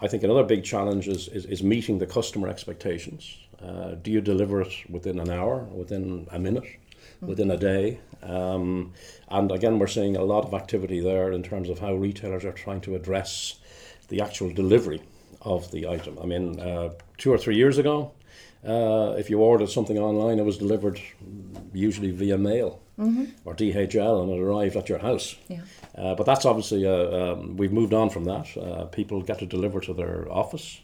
I 0.01 0.07
think 0.07 0.23
another 0.23 0.43
big 0.43 0.63
challenge 0.63 1.07
is, 1.07 1.29
is, 1.29 1.45
is 1.45 1.63
meeting 1.63 1.99
the 1.99 2.05
customer 2.05 2.49
expectations. 2.49 3.37
Uh, 3.61 3.95
do 3.95 4.11
you 4.11 4.19
deliver 4.19 4.61
it 4.61 4.73
within 4.89 5.19
an 5.19 5.29
hour, 5.29 5.63
within 5.63 6.27
a 6.31 6.39
minute, 6.39 6.65
mm. 6.65 7.27
within 7.27 7.49
a 7.51 7.57
day? 7.57 7.99
Um, 8.21 8.91
and 9.29 9.51
again, 9.51 9.79
we're 9.79 9.87
seeing 9.87 10.17
a 10.17 10.23
lot 10.23 10.45
of 10.45 10.53
activity 10.53 10.99
there 10.99 11.31
in 11.31 11.43
terms 11.43 11.69
of 11.69 11.79
how 11.79 11.93
retailers 11.95 12.43
are 12.43 12.51
trying 12.51 12.81
to 12.81 12.95
address 12.95 13.59
the 14.09 14.19
actual 14.21 14.51
delivery 14.51 15.01
of 15.41 15.71
the 15.71 15.87
item. 15.87 16.17
I 16.21 16.25
mean, 16.25 16.59
uh, 16.59 16.89
two 17.17 17.31
or 17.31 17.37
three 17.37 17.55
years 17.55 17.77
ago, 17.77 18.11
uh, 18.65 19.15
if 19.17 19.29
you 19.29 19.39
ordered 19.39 19.69
something 19.69 19.97
online, 19.97 20.39
it 20.39 20.45
was 20.45 20.57
delivered 20.57 20.99
usually 21.73 22.11
via 22.11 22.37
mail 22.37 22.81
mm-hmm. 22.99 23.25
or 23.43 23.53
DHL 23.53 24.23
and 24.23 24.31
it 24.31 24.39
arrived 24.39 24.75
at 24.75 24.89
your 24.89 24.99
house. 24.99 25.35
Yeah. 25.47 25.61
Uh, 25.95 26.15
but 26.15 26.25
that's 26.25 26.45
obviously, 26.45 26.85
uh, 26.85 27.33
um, 27.33 27.57
we've 27.57 27.71
moved 27.71 27.93
on 27.93 28.09
from 28.09 28.25
that. 28.25 28.57
Uh, 28.57 28.85
people 28.85 29.21
get 29.21 29.41
it 29.41 29.49
delivered 29.49 29.83
to 29.83 29.93
their 29.93 30.31
office. 30.31 30.81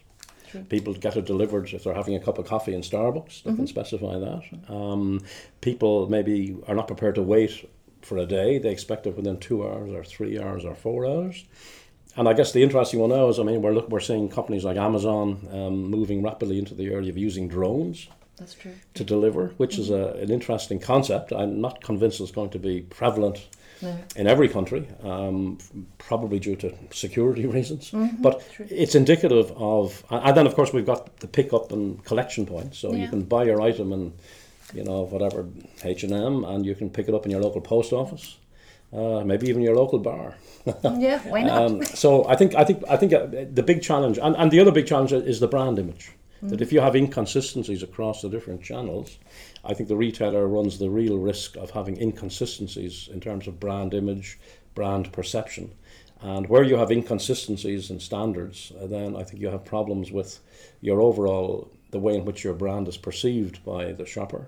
True. 0.50 0.62
People 0.64 0.94
get 0.94 1.16
it 1.16 1.26
delivered 1.26 1.74
if 1.74 1.84
they're 1.84 1.94
having 1.94 2.16
a 2.16 2.20
cup 2.20 2.38
of 2.38 2.46
coffee 2.46 2.76
in 2.76 2.82
Starbucks. 2.82 3.44
They 3.44 3.52
mm-hmm. 3.52 3.58
can 3.58 3.68
specify 3.68 4.20
that. 4.20 4.44
Um, 4.70 5.22
people 5.62 6.10
maybe 6.10 6.58
are 6.68 6.76
not 6.76 6.88
prepared 6.88 7.16
to 7.16 7.24
wait 7.24 7.70
for 8.02 8.18
a 8.18 8.26
day. 8.26 8.58
They 8.58 8.72
expect 8.72 9.08
it 9.08 9.16
within 9.16 9.38
two 9.38 9.66
hours 9.66 9.92
or 9.92 10.04
three 10.04 10.40
hours 10.40 10.66
or 10.66 10.76
four 10.76 11.06
hours. 11.06 11.46
And 12.18 12.28
I 12.28 12.34
guess 12.34 12.52
the 12.52 12.62
interesting 12.62 13.00
one 13.00 13.10
now 13.10 13.30
is, 13.30 13.40
I 13.40 13.44
mean, 13.44 13.62
we're 13.62 13.74
look, 13.74 13.90
we're 13.90 14.00
seeing 14.00 14.30
companies 14.30 14.64
like 14.64 14.78
Amazon 14.78 15.48
um, 15.52 15.84
moving 15.90 16.22
rapidly 16.22 16.60
into 16.60 16.76
the 16.76 16.88
area 16.88 17.10
of 17.10 17.18
using 17.18 17.48
drones. 17.48 18.08
That's 18.38 18.54
true. 18.56 18.74
To 18.96 19.04
deliver, 19.04 19.54
which 19.58 19.74
mm-hmm. 19.74 19.82
is 19.82 19.90
a, 19.92 20.14
an 20.22 20.32
interesting 20.32 20.80
concept. 20.80 21.32
I'm 21.32 21.62
not 21.62 21.84
convinced 21.84 22.20
it's 22.20 22.32
going 22.32 22.50
to 22.52 22.60
be 22.60 22.82
prevalent 22.82 23.48
no. 23.82 23.96
in 24.16 24.28
every 24.28 24.50
country, 24.50 24.88
um, 25.04 25.60
probably 26.00 26.40
due 26.40 26.56
to 26.58 26.74
security 26.92 27.46
reasons. 27.58 27.92
Mm-hmm, 27.92 28.22
but 28.22 28.44
true. 28.52 28.68
it's 28.70 28.96
indicative 28.96 29.52
of, 29.56 30.04
and 30.10 30.36
then 30.36 30.48
of 30.48 30.56
course 30.56 30.74
we've 30.74 30.86
got 30.86 31.18
the 31.20 31.28
pickup 31.28 31.72
and 31.72 32.04
collection 32.04 32.46
point. 32.46 32.76
So 32.76 32.92
yeah. 32.92 33.04
you 33.04 33.10
can 33.10 33.24
buy 33.24 33.44
your 33.44 33.62
item 33.62 33.94
and 33.94 34.14
you 34.74 34.84
know, 34.84 35.02
whatever 35.02 35.48
H 35.84 36.04
and 36.04 36.14
M, 36.14 36.44
and 36.44 36.66
you 36.66 36.76
can 36.76 36.90
pick 36.90 37.08
it 37.08 37.14
up 37.14 37.26
in 37.26 37.32
your 37.32 37.42
local 37.42 37.62
post 37.62 37.94
office. 37.94 38.38
Uh, 38.94 39.24
maybe 39.24 39.48
even 39.48 39.62
your 39.62 39.76
local 39.76 40.00
bar. 40.00 40.36
yeah, 40.84 41.20
why 41.30 41.44
not? 41.44 41.62
Um, 41.62 41.84
so 41.84 42.28
I 42.28 42.36
think 42.36 42.56
I 42.56 42.64
think 42.64 42.84
I 42.90 42.98
think 42.98 43.14
uh, 43.14 43.26
the 43.28 43.64
big 43.64 43.82
challenge, 43.82 44.18
and, 44.18 44.36
and 44.36 44.52
the 44.52 44.60
other 44.60 44.72
big 44.72 44.88
challenge 44.88 45.14
is 45.14 45.40
the 45.40 45.48
brand 45.48 45.80
image. 45.80 46.12
That 46.44 46.60
if 46.60 46.74
you 46.74 46.82
have 46.82 46.96
inconsistencies 46.96 47.84
across 47.84 48.24
the 48.24 48.30
different 48.30 48.64
channels, 48.64 49.20
I 49.64 49.76
think 49.76 49.90
the 49.90 49.96
retailer 49.96 50.48
runs 50.48 50.80
the 50.80 50.90
real 50.90 51.20
risk 51.20 51.56
of 51.56 51.70
having 51.70 52.02
inconsistencies 52.02 53.08
in 53.14 53.20
terms 53.20 53.48
of 53.48 53.60
brand 53.60 53.94
image, 53.94 54.40
brand 54.74 55.14
perception. 55.14 55.72
And 56.20 56.50
where 56.50 56.64
you 56.64 56.78
have 56.78 56.92
inconsistencies 56.92 57.92
in 57.92 58.00
standards, 58.00 58.72
uh, 58.82 58.88
then 58.88 59.16
I 59.16 59.24
think 59.24 59.40
you 59.40 59.50
have 59.50 59.66
problems 59.66 60.12
with 60.12 60.40
your 60.82 61.00
overall 61.00 61.72
the 61.92 62.00
way 62.00 62.16
in 62.16 62.26
which 62.26 62.44
your 62.44 62.54
brand 62.54 62.88
is 62.88 62.98
perceived 62.98 63.64
by 63.64 63.92
the 63.92 64.06
shopper. 64.06 64.48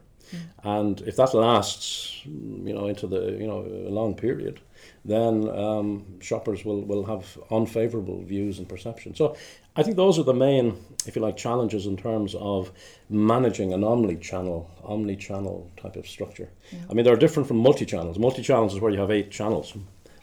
And 0.64 1.02
if 1.02 1.16
that 1.18 1.34
lasts, 1.34 2.22
you 2.26 2.74
know, 2.74 2.88
into 2.88 3.08
the 3.08 3.32
you 3.32 3.48
know 3.48 3.66
a 3.88 3.92
long 3.92 4.16
period, 4.16 4.60
then 5.06 5.50
um, 5.50 6.20
shoppers 6.22 6.64
will, 6.64 6.82
will 6.82 7.06
have 7.06 7.38
unfavorable 7.52 8.22
views 8.24 8.60
and 8.60 8.68
perception. 8.68 9.16
So 9.16 9.36
I 9.76 9.84
think 9.84 9.98
those 9.98 10.20
are 10.20 10.24
the 10.24 10.34
main, 10.34 10.78
if 11.06 11.16
you 11.16 11.22
like, 11.22 11.36
challenges 11.36 11.86
in 11.86 11.98
terms 11.98 12.36
of 12.36 12.72
managing 13.10 13.74
an 13.74 13.84
omni-channel, 13.84 14.70
omni-channel 14.84 15.72
type 15.78 15.96
of 15.96 16.08
structure. 16.08 16.50
I 16.90 16.94
mean, 16.94 17.06
they're 17.06 17.18
different 17.18 17.48
from 17.48 17.58
multi-channels. 17.58 18.18
Multi-channels 18.18 18.76
is 18.76 18.80
where 18.80 18.92
you 18.92 19.00
have 19.00 19.12
eight 19.12 19.32
channels, 19.32 19.74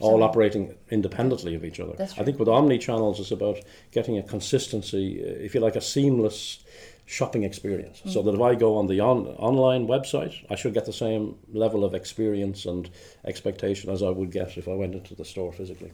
all 0.00 0.22
operating 0.22 0.74
independently 0.90 1.54
of 1.54 1.64
each 1.64 1.80
other. 1.80 1.94
I 2.16 2.24
think 2.24 2.38
with 2.38 2.48
omni-channels, 2.48 3.20
it's 3.20 3.32
about 3.32 3.58
getting 3.90 4.16
a 4.18 4.22
consistency, 4.22 5.20
if 5.20 5.54
you 5.54 5.60
like, 5.60 5.76
a 5.76 5.80
seamless 5.80 6.64
shopping 7.10 7.42
experience. 7.42 8.00
So 8.06 8.22
that 8.22 8.34
if 8.34 8.40
I 8.40 8.54
go 8.54 8.76
on 8.76 8.86
the 8.86 9.00
on, 9.00 9.26
online 9.50 9.88
website, 9.88 10.34
I 10.48 10.54
should 10.54 10.74
get 10.74 10.86
the 10.86 10.92
same 10.92 11.34
level 11.52 11.84
of 11.84 11.92
experience 11.92 12.66
and 12.66 12.88
expectation 13.24 13.90
as 13.90 14.00
I 14.02 14.10
would 14.10 14.30
get 14.30 14.56
if 14.56 14.68
I 14.68 14.74
went 14.74 14.94
into 14.94 15.14
the 15.16 15.24
store 15.24 15.52
physically. 15.52 15.92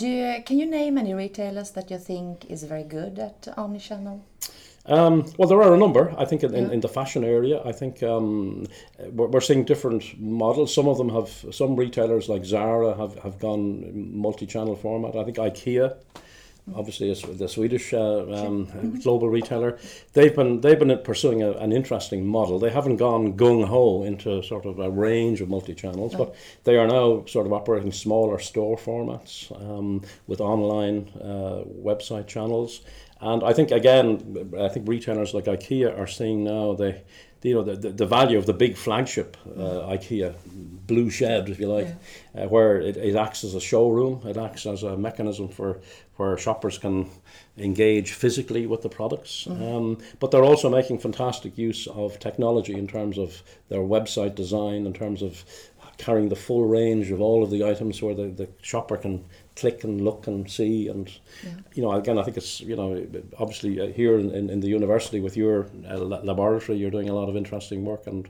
Do 0.00 0.06
you, 0.06 0.42
can 0.46 0.58
you 0.60 0.66
name 0.66 0.98
any 0.98 1.14
retailers 1.14 1.70
that 1.72 1.90
you 1.90 1.98
think 1.98 2.44
is 2.50 2.62
very 2.64 2.84
good 2.84 3.18
at 3.18 3.42
omnichannel? 3.56 4.20
Um, 4.84 5.32
well, 5.38 5.48
there 5.48 5.62
are 5.62 5.74
a 5.74 5.78
number. 5.78 6.14
I 6.18 6.24
think 6.24 6.42
in, 6.42 6.54
in, 6.54 6.70
in 6.70 6.80
the 6.80 6.88
fashion 6.88 7.24
area, 7.24 7.62
I 7.64 7.72
think 7.72 8.02
um, 8.02 8.66
we're, 8.98 9.28
we're 9.28 9.40
seeing 9.40 9.64
different 9.64 10.20
models. 10.20 10.74
Some 10.74 10.88
of 10.88 10.98
them 10.98 11.08
have, 11.08 11.30
some 11.50 11.76
retailers 11.76 12.28
like 12.28 12.44
Zara 12.44 12.94
have, 12.96 13.18
have 13.20 13.38
gone 13.38 13.90
multi-channel 14.16 14.76
format. 14.76 15.16
I 15.16 15.24
think 15.24 15.36
IKEA, 15.36 15.96
obviously 16.74 17.10
is 17.10 17.22
the 17.22 17.48
Swedish 17.48 17.92
uh, 17.92 18.24
um, 18.32 18.98
global 19.02 19.28
retailer, 19.28 19.78
they've 20.12 20.34
been 20.34 20.60
they've 20.60 20.78
been 20.78 20.96
pursuing 21.02 21.42
a, 21.42 21.52
an 21.52 21.72
interesting 21.72 22.26
model. 22.26 22.58
They 22.58 22.70
haven't 22.70 22.96
gone 22.96 23.36
gung 23.36 23.66
ho 23.66 24.04
into 24.04 24.42
sort 24.42 24.66
of 24.66 24.78
a 24.78 24.90
range 24.90 25.40
of 25.40 25.48
multi-channels, 25.48 26.14
but 26.14 26.34
they 26.64 26.76
are 26.76 26.86
now 26.86 27.24
sort 27.26 27.46
of 27.46 27.52
operating 27.52 27.92
smaller 27.92 28.38
store 28.38 28.76
formats 28.76 29.50
um, 29.60 30.02
with 30.26 30.40
online 30.40 31.10
uh, 31.20 31.64
website 31.82 32.26
channels. 32.26 32.82
And 33.20 33.44
I 33.44 33.52
think 33.52 33.70
again, 33.70 34.52
I 34.58 34.68
think 34.68 34.88
retailers 34.88 35.32
like 35.32 35.44
IKEA 35.44 35.96
are 35.96 36.08
seeing 36.08 36.44
now 36.44 36.74
the, 36.74 37.00
you 37.42 37.54
know, 37.54 37.62
the, 37.62 37.76
the, 37.76 37.90
the 37.90 38.06
value 38.06 38.38
of 38.38 38.46
the 38.46 38.52
big 38.52 38.76
flagship 38.76 39.36
uh, 39.56 39.90
IKEA 39.90 40.34
blue 40.86 41.10
shed, 41.10 41.48
if 41.48 41.58
you 41.58 41.68
like, 41.68 41.88
uh, 42.36 42.46
where 42.46 42.80
it, 42.80 42.96
it 42.96 43.16
acts 43.16 43.44
as 43.44 43.54
a 43.54 43.60
showroom, 43.60 44.20
it 44.26 44.36
acts 44.36 44.66
as 44.66 44.82
a 44.82 44.96
mechanism 44.96 45.48
for 45.48 45.80
where 46.16 46.36
shoppers 46.36 46.78
can 46.78 47.10
engage 47.56 48.12
physically 48.12 48.66
with 48.66 48.82
the 48.82 48.88
products. 48.88 49.46
Um, 49.48 49.98
but 50.20 50.30
they're 50.30 50.44
also 50.44 50.68
making 50.68 50.98
fantastic 50.98 51.58
use 51.58 51.86
of 51.86 52.18
technology 52.18 52.74
in 52.74 52.86
terms 52.86 53.18
of 53.18 53.42
their 53.68 53.80
website 53.80 54.34
design, 54.34 54.86
in 54.86 54.92
terms 54.92 55.22
of 55.22 55.44
carrying 55.98 56.28
the 56.28 56.36
full 56.36 56.64
range 56.66 57.10
of 57.10 57.20
all 57.20 57.42
of 57.42 57.50
the 57.50 57.64
items 57.64 58.02
where 58.02 58.14
the, 58.14 58.28
the 58.28 58.48
shopper 58.62 58.96
can 58.96 59.24
click 59.54 59.84
and 59.84 60.00
look 60.00 60.26
and 60.26 60.50
see 60.50 60.88
and 60.88 61.18
you 61.74 61.82
know 61.82 61.92
again 61.92 62.18
I 62.18 62.22
think 62.22 62.36
it's 62.36 62.60
you 62.60 62.74
know 62.74 63.06
obviously 63.38 63.80
uh, 63.80 63.88
here 63.88 64.18
in, 64.18 64.30
in, 64.30 64.50
in 64.50 64.60
the 64.60 64.68
university 64.68 65.20
with 65.20 65.36
your 65.36 65.68
uh, 65.88 65.98
laboratory 65.98 66.78
you're 66.78 66.90
doing 66.90 67.08
a 67.08 67.14
lot 67.14 67.28
of 67.28 67.36
interesting 67.36 67.84
work 67.84 68.06
and 68.06 68.28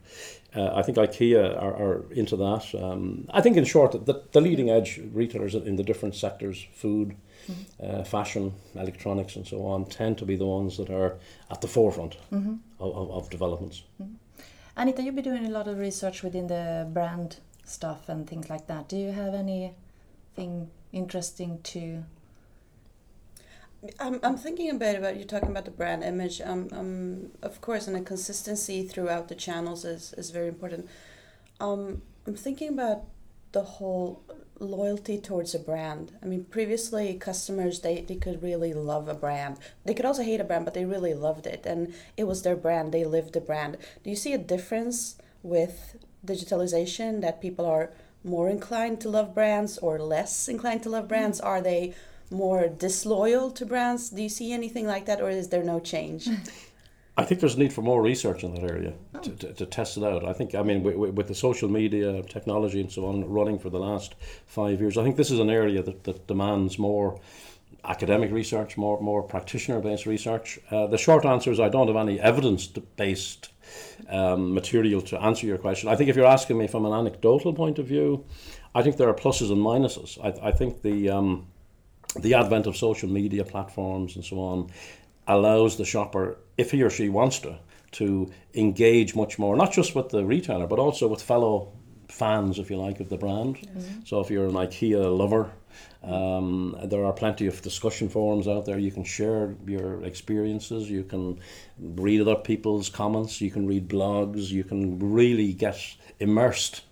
uh, 0.55 0.73
I 0.75 0.83
think 0.83 0.99
IKEA 0.99 1.63
are, 1.63 1.75
are 1.75 2.05
into 2.13 2.37
that. 2.37 2.75
Um, 2.75 3.27
I 3.33 3.41
think 3.41 3.57
in 3.57 3.65
short 3.65 3.93
the, 4.05 4.23
the 4.33 4.41
leading 4.41 4.69
edge 4.69 5.01
retailers 5.13 5.55
in 5.55 5.77
the 5.77 5.85
different 5.85 6.15
sectors 6.15 6.67
food 6.75 7.17
uh, 7.83 8.03
fashion 8.05 8.55
electronics 8.75 9.37
and 9.37 9.47
so 9.47 9.67
on 9.67 9.85
tend 9.87 10.19
to 10.19 10.25
be 10.25 10.37
the 10.37 10.47
ones 10.47 10.77
that 10.77 10.91
are 10.91 11.19
at 11.51 11.61
the 11.61 11.69
forefront 11.69 12.17
of, 12.33 12.97
of, 12.97 13.11
of 13.11 13.31
developments. 13.31 13.83
Anita, 14.77 15.03
you've 15.03 15.15
been 15.15 15.25
doing 15.25 15.47
a 15.47 15.51
lot 15.51 15.69
of 15.69 15.79
research 15.79 16.23
within 16.23 16.47
the 16.47 16.89
brand 16.93 17.37
stuff 17.73 18.09
and 18.09 18.29
things 18.29 18.51
like 18.51 18.67
that. 18.67 18.89
Do 18.89 18.97
you 18.97 19.13
have 19.13 19.35
anything 19.35 20.71
interesting 20.93 21.61
to? 21.63 22.05
I'm, 23.99 24.21
I'm 24.23 24.37
thinking 24.37 24.71
a 24.71 24.75
bit 24.75 24.97
about 24.97 25.17
you 25.17 25.25
talking 25.25 25.51
about 25.51 25.65
the 25.65 25.73
brand 25.73 26.05
image. 26.05 26.41
Um, 26.41 26.69
um, 26.73 27.31
of 27.43 27.61
course, 27.61 27.89
and 27.89 27.97
a 27.97 28.01
consistency 28.01 28.87
throughout 28.87 29.29
the 29.29 29.35
channels 29.35 29.85
is, 29.85 30.15
is 30.17 30.31
very 30.31 30.49
important. 30.49 30.89
Um, 31.61 32.03
I'm 32.27 32.37
thinking 32.37 32.69
about 32.69 33.05
the 33.51 33.63
whole 33.63 34.23
loyalty 34.61 35.19
towards 35.19 35.55
a 35.55 35.59
brand. 35.59 36.13
I 36.23 36.27
mean, 36.27 36.45
previously 36.45 37.15
customers 37.15 37.81
they, 37.81 38.03
they 38.03 38.15
could 38.15 38.43
really 38.43 38.73
love 38.73 39.09
a 39.09 39.15
brand. 39.15 39.59
They 39.85 39.95
could 39.95 40.07
also 40.07 40.23
hate 40.23 40.41
a 40.41 40.45
brand, 40.45 40.65
but 40.65 40.75
they 40.75 40.85
really 40.85 41.15
loved 41.15 41.47
it, 41.47 41.67
and 41.67 41.93
it 42.17 42.25
was 42.25 42.43
their 42.43 42.57
brand. 42.57 42.93
They 42.93 43.05
lived 43.05 43.33
the 43.33 43.41
brand. 43.41 43.79
Do 44.05 44.11
you 44.11 44.17
see 44.17 44.33
a 44.33 44.39
difference 44.39 45.17
with 45.43 45.97
digitalization 46.25 47.21
that 47.21 47.41
people 47.41 47.67
are 47.67 47.91
more 48.25 48.49
inclined 48.49 49.01
to 49.01 49.09
love 49.09 49.35
brands 49.35 49.79
or 49.79 49.99
less 49.99 50.49
inclined 50.49 50.83
to 50.83 50.91
love 50.91 51.09
brands? 51.09 51.41
Are 51.41 51.61
they 51.61 51.95
more 52.31 52.69
disloyal 52.69 53.51
to 53.51 53.67
brands? 53.67 54.11
Do 54.11 54.23
you 54.23 54.29
see 54.29 54.53
anything 54.53 54.87
like 54.87 55.07
that, 55.07 55.21
or 55.21 55.31
is 55.31 55.49
there 55.49 55.65
no 55.65 55.81
change? 55.81 56.29
I 57.17 57.25
think 57.25 57.41
there's 57.41 57.57
a 57.57 57.59
need 57.59 57.75
for 57.75 57.83
more 57.83 58.01
research 58.01 58.43
in 58.43 58.55
that 58.55 58.65
area 58.65 58.95
to, 59.23 59.31
to, 59.31 59.53
to 59.53 59.67
test 59.67 59.99
it 59.99 60.03
out. 60.03 60.25
I 60.25 60.33
think, 60.33 60.55
I 60.55 60.63
mean, 60.63 60.83
with, 60.83 60.97
with 60.97 61.29
the 61.29 61.35
social 61.35 61.69
media 61.69 62.23
technology 62.23 62.81
and 62.81 62.91
so 62.91 63.05
on 63.05 63.29
running 63.29 63.59
for 63.59 63.69
the 63.69 63.79
last 63.79 64.15
five 64.47 64.81
years, 64.81 64.97
I 64.97 65.05
think 65.05 65.17
this 65.17 65.31
is 65.31 65.39
an 65.39 65.51
area 65.51 65.83
that, 65.83 66.05
that 66.05 66.27
demands 66.27 66.79
more 66.79 67.21
academic 67.85 68.31
research, 68.31 68.77
more 68.77 69.01
more 69.01 69.23
practitioner 69.23 69.81
based 69.81 70.07
research. 70.07 70.59
Uh, 70.71 70.87
the 70.87 70.97
short 70.97 71.25
answer 71.27 71.51
is 71.51 71.61
I 71.61 71.69
don't 71.69 71.89
have 71.89 71.97
any 71.97 72.19
evidence 72.21 72.67
based 72.67 73.51
um, 74.09 74.55
material 74.55 75.01
to 75.03 75.21
answer 75.21 75.47
your 75.47 75.59
question. 75.59 75.89
I 75.89 75.97
think 75.97 76.11
if 76.11 76.17
you're 76.17 76.27
asking 76.27 76.59
me 76.59 76.67
from 76.67 76.87
an 76.87 76.93
anecdotal 76.93 77.53
point 77.55 77.79
of 77.79 77.87
view, 77.87 78.25
I 78.75 78.83
think 78.83 78.97
there 78.97 79.09
are 79.09 79.15
pluses 79.15 79.51
and 79.51 79.61
minuses. 79.61 80.19
I, 80.23 80.49
I 80.49 80.53
think 80.53 80.83
the 80.83 81.11
um, 81.11 81.47
the 82.21 82.35
advent 82.35 82.67
of 82.67 82.77
social 82.77 83.09
media 83.09 83.45
platforms 83.45 84.17
and 84.17 84.25
so 84.25 84.39
on 84.39 84.71
allows 85.27 85.77
the 85.77 85.85
shopper, 85.85 86.37
if 86.59 86.71
he 86.71 86.83
or 86.83 86.91
she 86.91 87.09
wants 87.09 87.39
to, 87.41 87.59
to 87.93 88.31
engage 88.55 89.15
much 89.15 89.39
more, 89.39 89.57
not 89.57 89.73
just 89.73 89.95
with 89.95 90.09
the 90.11 90.25
retailer, 90.25 90.67
but 90.67 90.79
also 90.79 91.09
with 91.09 91.23
fellow 91.23 91.73
fans, 92.09 92.59
if 92.59 92.71
you 92.71 92.77
like, 92.77 93.01
of 93.01 93.09
the 93.09 93.17
brand. 93.17 93.57
So 94.05 94.21
if 94.21 94.31
you're 94.31 94.47
an 94.47 94.55
IKEA 94.55 95.17
lover, 95.17 95.51
um, 96.03 96.77
there 96.85 97.05
are 97.05 97.13
plenty 97.13 97.47
of 97.47 97.63
discussion 97.63 98.09
forums 98.09 98.49
out 98.49 98.67
there. 98.67 98.79
You 98.79 98.91
can 98.91 99.05
share 99.05 99.55
your 99.67 100.03
experiences. 100.05 100.91
You 100.91 101.05
can 101.05 101.39
read 101.79 102.21
other 102.21 102.37
people's 102.37 102.89
comments. 102.89 103.41
You 103.41 103.51
can 103.51 103.67
read 103.67 103.89
blogs. 103.89 104.51
You 104.51 104.65
can 104.65 104.99
really 104.99 105.53
get 105.53 105.79
immersed 106.19 106.83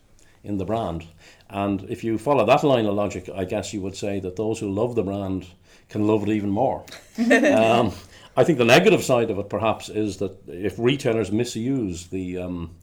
in 0.45 0.59
the 0.59 0.65
brand. 0.65 1.07
And 1.49 1.83
if 1.91 2.05
you 2.05 2.19
follow 2.19 2.47
that 2.47 2.65
line 2.65 2.87
of 2.87 2.95
logic, 2.95 3.29
I 3.35 3.45
guess 3.45 3.75
you 3.75 3.81
would 3.81 3.97
say 3.97 4.21
that 4.21 4.37
those 4.37 4.61
who 4.61 4.71
love 4.71 4.95
the 4.95 5.03
brand 5.03 5.47
can 5.89 6.07
love 6.07 6.23
it 6.23 6.31
even 6.31 6.51
more. 6.51 6.85
um, 7.19 7.93
I 8.37 8.45
think 8.45 8.59
the 8.59 8.65
negative 8.65 9.03
side 9.03 9.31
of 9.31 9.39
it, 9.39 9.49
perhaps, 9.49 9.89
is 9.89 10.19
that 10.19 10.37
if 10.49 10.79
retailers 10.79 11.33
misuse 11.33 12.07
the 12.07 12.39
um, 12.39 12.77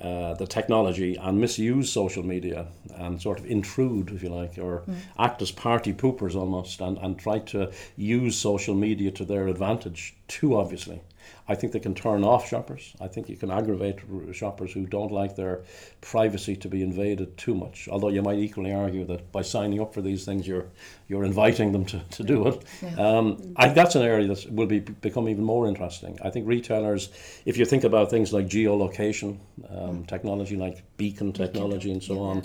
uh, 0.00 0.34
the 0.34 0.46
technology 0.46 1.16
and 1.16 1.40
misuse 1.40 1.92
social 1.92 2.24
media 2.24 2.66
and 2.96 3.22
sort 3.22 3.38
of 3.38 3.46
intrude, 3.46 4.10
if 4.10 4.22
you 4.22 4.28
like, 4.30 4.58
or 4.58 4.82
act 5.18 5.40
as 5.42 5.52
party 5.52 5.92
poopers 5.92 6.34
almost, 6.34 6.80
and, 6.80 6.98
and 6.98 7.18
try 7.18 7.38
to 7.38 7.70
use 7.96 8.36
social 8.36 8.74
media 8.74 9.10
to 9.12 9.24
their 9.24 9.46
advantage 9.48 10.14
too 10.28 10.56
obviously. 10.56 11.00
I 11.48 11.54
think 11.54 11.72
they 11.72 11.80
can 11.80 11.94
turn 11.94 12.24
off 12.24 12.48
shoppers. 12.48 12.94
I 13.00 13.08
think 13.08 13.28
you 13.28 13.36
can 13.36 13.50
aggravate 13.50 13.98
shoppers 14.32 14.72
who 14.72 14.86
don't 14.86 15.12
like 15.12 15.36
their 15.36 15.62
privacy 16.00 16.56
to 16.56 16.68
be 16.68 16.82
invaded 16.82 17.36
too 17.36 17.54
much. 17.54 17.88
Although 17.90 18.08
you 18.08 18.22
might 18.22 18.38
equally 18.38 18.72
argue 18.72 19.04
that 19.06 19.30
by 19.32 19.42
signing 19.42 19.80
up 19.80 19.92
for 19.94 20.02
these 20.02 20.24
things, 20.24 20.46
you're 20.46 20.66
you're 21.08 21.24
inviting 21.24 21.72
them 21.72 21.84
to, 21.86 22.00
to 22.10 22.22
do 22.22 22.46
it. 22.48 22.64
Um, 22.98 23.54
I 23.56 23.64
think 23.64 23.76
that's 23.76 23.94
an 23.94 24.02
area 24.02 24.26
that 24.28 24.50
will 24.50 24.66
be 24.66 24.80
become 24.80 25.28
even 25.28 25.44
more 25.44 25.68
interesting. 25.68 26.18
I 26.22 26.30
think 26.30 26.46
retailers, 26.46 27.10
if 27.44 27.56
you 27.56 27.64
think 27.64 27.84
about 27.84 28.10
things 28.10 28.32
like 28.32 28.46
geolocation 28.46 29.38
um, 29.68 30.04
technology, 30.04 30.56
like 30.56 30.82
beacon 30.96 31.32
technology, 31.32 31.92
and 31.92 32.02
so 32.02 32.20
on. 32.20 32.42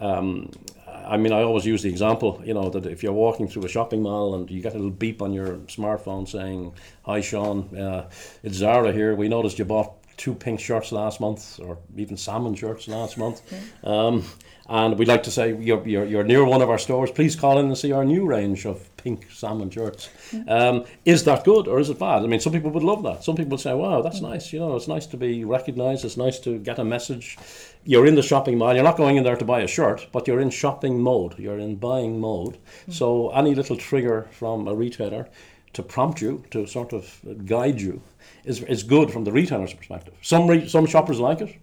Um, 0.00 0.50
I 1.06 1.16
mean, 1.16 1.32
I 1.32 1.42
always 1.42 1.64
use 1.64 1.82
the 1.82 1.88
example, 1.88 2.42
you 2.44 2.54
know, 2.54 2.68
that 2.70 2.86
if 2.86 3.02
you're 3.02 3.12
walking 3.12 3.48
through 3.48 3.64
a 3.64 3.68
shopping 3.68 4.02
mall 4.02 4.34
and 4.34 4.50
you 4.50 4.60
get 4.60 4.72
a 4.72 4.76
little 4.76 4.90
beep 4.90 5.22
on 5.22 5.32
your 5.32 5.56
smartphone 5.66 6.28
saying, 6.28 6.72
"Hi, 7.02 7.20
Sean, 7.20 7.74
uh, 7.76 8.10
it's 8.42 8.56
Zara 8.56 8.92
here. 8.92 9.14
We 9.14 9.28
noticed 9.28 9.58
you 9.58 9.64
bought 9.64 9.92
two 10.18 10.34
pink 10.34 10.60
shirts 10.60 10.92
last 10.92 11.20
month, 11.20 11.58
or 11.60 11.78
even 11.96 12.16
salmon 12.16 12.54
shirts 12.54 12.88
last 12.88 13.16
month. 13.24 13.40
Um, 13.84 14.24
and 14.68 14.98
we'd 14.98 15.08
like 15.08 15.22
to 15.22 15.30
say 15.30 15.56
you're, 15.56 15.86
you're, 15.88 16.04
you're 16.04 16.24
near 16.24 16.44
one 16.44 16.60
of 16.60 16.68
our 16.68 16.76
stores. 16.76 17.10
Please 17.10 17.34
call 17.34 17.58
in 17.58 17.66
and 17.66 17.78
see 17.78 17.90
our 17.92 18.04
new 18.04 18.26
range 18.26 18.66
of 18.66 18.94
pink 18.98 19.30
salmon 19.30 19.70
shirts. 19.70 20.10
Um, 20.46 20.84
is 21.06 21.24
that 21.24 21.44
good 21.44 21.66
or 21.68 21.80
is 21.80 21.88
it 21.88 21.98
bad? 21.98 22.22
I 22.22 22.26
mean, 22.26 22.40
some 22.40 22.52
people 22.52 22.70
would 22.72 22.82
love 22.82 23.02
that. 23.04 23.24
Some 23.24 23.36
people 23.36 23.52
would 23.52 23.60
say, 23.60 23.72
"Wow, 23.72 24.02
that's 24.02 24.20
nice." 24.20 24.52
You 24.52 24.58
know, 24.58 24.76
it's 24.76 24.88
nice 24.88 25.06
to 25.06 25.16
be 25.16 25.44
recognised. 25.44 26.04
It's 26.04 26.18
nice 26.18 26.38
to 26.40 26.58
get 26.58 26.78
a 26.78 26.84
message. 26.84 27.38
You're 27.84 28.06
in 28.06 28.16
the 28.16 28.22
shopping 28.22 28.58
mall. 28.58 28.74
You're 28.74 28.84
not 28.84 28.98
going 28.98 29.16
in 29.16 29.24
there 29.24 29.36
to 29.36 29.44
buy 29.44 29.60
a 29.60 29.66
shirt, 29.66 30.08
but 30.12 30.26
you're 30.26 30.40
in 30.40 30.50
shopping 30.50 31.00
mode. 31.00 31.38
You're 31.38 31.58
in 31.58 31.76
buying 31.76 32.20
mode. 32.20 32.58
So 32.90 33.30
any 33.30 33.54
little 33.54 33.76
trigger 33.76 34.28
from 34.32 34.68
a 34.68 34.74
retailer 34.74 35.28
to 35.72 35.82
prompt 35.82 36.20
you 36.20 36.44
to 36.50 36.66
sort 36.66 36.92
of 36.92 37.20
guide 37.46 37.80
you 37.80 38.02
is, 38.44 38.62
is 38.62 38.82
good 38.82 39.10
from 39.10 39.24
the 39.24 39.32
retailer's 39.32 39.74
perspective. 39.74 40.14
Some 40.22 40.46
re- 40.46 40.68
some 40.68 40.86
shoppers 40.86 41.20
like 41.20 41.40
it. 41.40 41.56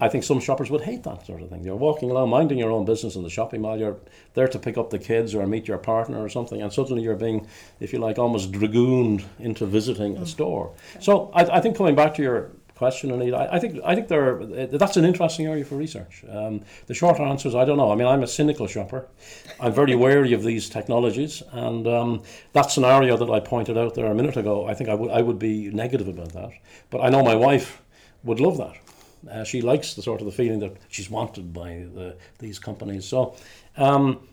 I 0.00 0.08
think 0.08 0.24
some 0.24 0.40
shoppers 0.40 0.70
would 0.70 0.80
hate 0.80 1.04
that 1.04 1.24
sort 1.24 1.40
of 1.40 1.50
thing. 1.50 1.62
You're 1.62 1.76
walking 1.76 2.10
along, 2.10 2.28
minding 2.28 2.58
your 2.58 2.72
own 2.72 2.84
business 2.84 3.14
in 3.14 3.22
the 3.22 3.30
shopping 3.30 3.60
mall. 3.60 3.78
You're 3.78 3.96
there 4.34 4.48
to 4.48 4.58
pick 4.58 4.76
up 4.76 4.90
the 4.90 4.98
kids 4.98 5.34
or 5.34 5.46
meet 5.46 5.68
your 5.68 5.78
partner 5.78 6.22
or 6.22 6.28
something, 6.28 6.60
and 6.60 6.72
suddenly 6.72 7.02
you're 7.02 7.14
being, 7.14 7.46
if 7.78 7.92
you 7.92 8.00
like, 8.00 8.18
almost 8.18 8.50
dragooned 8.50 9.24
into 9.38 9.66
visiting 9.66 10.16
a 10.16 10.22
mm. 10.22 10.26
store. 10.26 10.72
So 11.00 11.30
I, 11.32 11.58
I 11.58 11.60
think 11.60 11.76
coming 11.76 11.94
back 11.94 12.14
to 12.16 12.22
your 12.22 12.50
question, 12.76 13.10
Anita, 13.10 13.36
I, 13.36 13.56
I 13.56 13.58
think 13.58 13.80
I 13.84 13.94
think 13.94 14.08
there 14.08 14.44
that's 14.44 14.96
an 14.96 15.04
interesting 15.04 15.46
area 15.46 15.64
for 15.64 15.76
research. 15.76 16.24
Um, 16.28 16.62
the 16.86 16.94
short 16.94 17.20
answer 17.20 17.48
is 17.48 17.54
I 17.54 17.64
don't 17.64 17.76
know. 17.76 17.92
I 17.92 17.94
mean, 17.94 18.06
I'm 18.06 18.22
a 18.22 18.26
cynical 18.26 18.66
shopper. 18.66 19.06
I'm 19.60 19.72
very 19.72 19.94
wary 19.94 20.32
of 20.32 20.42
these 20.42 20.68
technologies, 20.68 21.42
and 21.52 21.86
um, 21.86 22.22
that 22.52 22.70
scenario 22.70 23.16
that 23.16 23.30
I 23.30 23.40
pointed 23.40 23.78
out 23.78 23.94
there 23.94 24.06
a 24.06 24.14
minute 24.14 24.36
ago, 24.36 24.66
I 24.66 24.74
think 24.74 24.90
I 24.90 24.94
would 24.94 25.10
I 25.10 25.22
would 25.22 25.38
be 25.38 25.70
negative 25.70 26.08
about 26.08 26.32
that. 26.32 26.50
But 26.90 27.02
I 27.02 27.08
know 27.10 27.22
my 27.22 27.36
wife 27.36 27.82
would 28.24 28.40
love 28.40 28.58
that. 28.58 28.76
Uh, 29.30 29.44
she 29.44 29.62
likes 29.62 29.94
the 29.94 30.02
sort 30.02 30.20
of 30.20 30.26
the 30.26 30.32
feeling 30.32 30.60
that 30.60 30.76
she's 30.88 31.08
wanted 31.08 31.52
by 31.52 31.86
the, 31.94 32.16
these 32.38 32.58
companies. 32.58 33.04
So. 33.06 33.36
Um, 33.76 34.28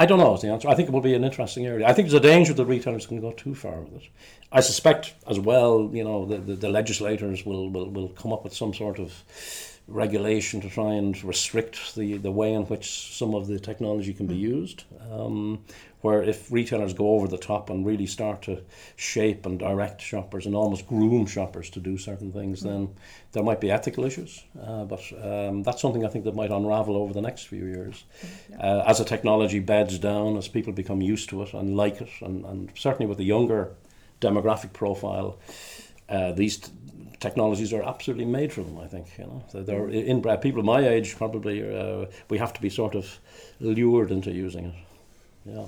I 0.00 0.06
don't 0.06 0.18
know 0.20 0.32
is 0.34 0.42
the 0.42 0.48
answer. 0.48 0.68
I 0.68 0.76
think 0.76 0.88
it 0.88 0.92
will 0.92 1.00
be 1.00 1.14
an 1.14 1.24
interesting 1.24 1.66
area. 1.66 1.84
I 1.84 1.92
think 1.92 2.08
there's 2.08 2.22
a 2.22 2.26
danger 2.26 2.54
that 2.54 2.64
retailers 2.66 3.04
can 3.04 3.20
go 3.20 3.32
too 3.32 3.56
far 3.56 3.80
with 3.80 4.04
it. 4.04 4.08
I 4.52 4.60
suspect 4.60 5.14
as 5.26 5.40
well, 5.40 5.90
you 5.92 6.04
know, 6.04 6.24
the, 6.24 6.38
the, 6.38 6.54
the 6.54 6.68
legislators 6.68 7.44
will, 7.44 7.68
will, 7.68 7.90
will 7.90 8.08
come 8.10 8.32
up 8.32 8.44
with 8.44 8.54
some 8.54 8.72
sort 8.72 9.00
of 9.00 9.12
regulation 9.88 10.60
to 10.60 10.68
try 10.68 10.92
and 10.92 11.22
restrict 11.24 11.94
the, 11.94 12.18
the 12.18 12.30
way 12.30 12.52
in 12.52 12.62
which 12.64 13.16
some 13.16 13.34
of 13.34 13.46
the 13.46 13.58
technology 13.58 14.12
can 14.12 14.26
be 14.26 14.36
used. 14.36 14.84
Um, 15.10 15.64
where 16.00 16.22
if 16.22 16.52
retailers 16.52 16.92
go 16.94 17.14
over 17.14 17.26
the 17.26 17.38
top 17.38 17.70
and 17.70 17.84
really 17.84 18.06
start 18.06 18.42
to 18.42 18.62
shape 18.94 19.44
and 19.46 19.58
direct 19.58 20.00
shoppers 20.00 20.46
and 20.46 20.54
almost 20.54 20.86
groom 20.86 21.26
shoppers 21.26 21.70
to 21.70 21.80
do 21.80 21.98
certain 21.98 22.30
things, 22.30 22.62
then 22.62 22.88
there 23.32 23.42
might 23.42 23.60
be 23.60 23.70
ethical 23.70 24.04
issues. 24.04 24.44
Uh, 24.62 24.84
but 24.84 25.02
um, 25.22 25.62
that's 25.64 25.82
something 25.82 26.04
I 26.04 26.08
think 26.08 26.24
that 26.24 26.36
might 26.36 26.52
unravel 26.52 26.96
over 26.96 27.12
the 27.12 27.20
next 27.20 27.48
few 27.48 27.64
years. 27.64 28.04
Uh, 28.60 28.84
as 28.86 28.98
the 28.98 29.04
technology 29.04 29.58
beds 29.58 29.98
down, 29.98 30.36
as 30.36 30.46
people 30.46 30.72
become 30.72 31.02
used 31.02 31.30
to 31.30 31.42
it 31.42 31.52
and 31.52 31.76
like 31.76 32.00
it, 32.00 32.10
and, 32.20 32.44
and 32.44 32.70
certainly 32.76 33.06
with 33.06 33.18
the 33.18 33.24
younger 33.24 33.74
demographic 34.20 34.72
profile, 34.72 35.38
uh, 36.08 36.32
these 36.32 36.58
t- 36.58 36.72
technologies 37.20 37.72
are 37.72 37.82
absolutely 37.82 38.24
made 38.24 38.52
for 38.52 38.62
them. 38.62 38.78
I 38.78 38.86
think 38.86 39.06
you 39.18 39.24
know 39.24 39.44
they're, 39.52 39.64
they're 39.64 39.88
inbred. 39.90 40.40
People 40.40 40.62
my 40.62 40.86
age 40.86 41.16
probably 41.16 41.62
uh, 41.62 42.06
we 42.28 42.38
have 42.38 42.52
to 42.52 42.60
be 42.60 42.70
sort 42.70 42.94
of 42.94 43.18
lured 43.60 44.10
into 44.10 44.30
using 44.30 44.66
it. 44.66 44.74
Yeah. 45.44 45.66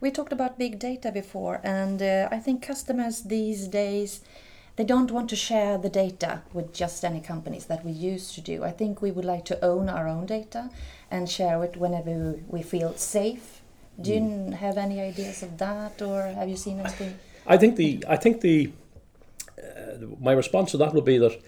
We 0.00 0.12
talked 0.12 0.32
about 0.32 0.56
big 0.56 0.78
data 0.78 1.10
before, 1.10 1.60
and 1.64 2.00
uh, 2.00 2.28
I 2.30 2.38
think 2.38 2.62
customers 2.62 3.22
these 3.22 3.66
days 3.66 4.20
they 4.76 4.84
don't 4.84 5.10
want 5.10 5.30
to 5.30 5.36
share 5.36 5.78
the 5.78 5.88
data 5.88 6.42
with 6.52 6.72
just 6.72 7.04
any 7.04 7.20
companies 7.20 7.64
that 7.66 7.84
we 7.84 7.92
used 7.92 8.34
to 8.34 8.40
do. 8.40 8.62
I 8.62 8.70
think 8.70 9.00
we 9.00 9.10
would 9.10 9.24
like 9.24 9.44
to 9.46 9.64
own 9.64 9.88
our 9.88 10.06
own 10.06 10.26
data 10.26 10.70
and 11.10 11.28
share 11.28 11.64
it 11.64 11.76
whenever 11.76 12.36
we 12.46 12.62
feel 12.62 12.94
safe. 12.94 13.62
Do 13.98 14.12
you 14.12 14.50
have 14.50 14.76
any 14.76 15.00
ideas 15.00 15.42
of 15.42 15.56
that, 15.56 16.02
or 16.02 16.22
have 16.22 16.50
you 16.50 16.56
seen 16.56 16.80
anything? 16.80 17.18
I 17.46 17.56
think 17.56 17.76
the 17.76 18.04
I 18.06 18.16
think 18.16 18.42
the 18.42 18.70
my 20.20 20.32
response 20.32 20.70
to 20.72 20.78
that 20.78 20.94
would 20.94 21.04
be 21.04 21.18
that 21.18 21.40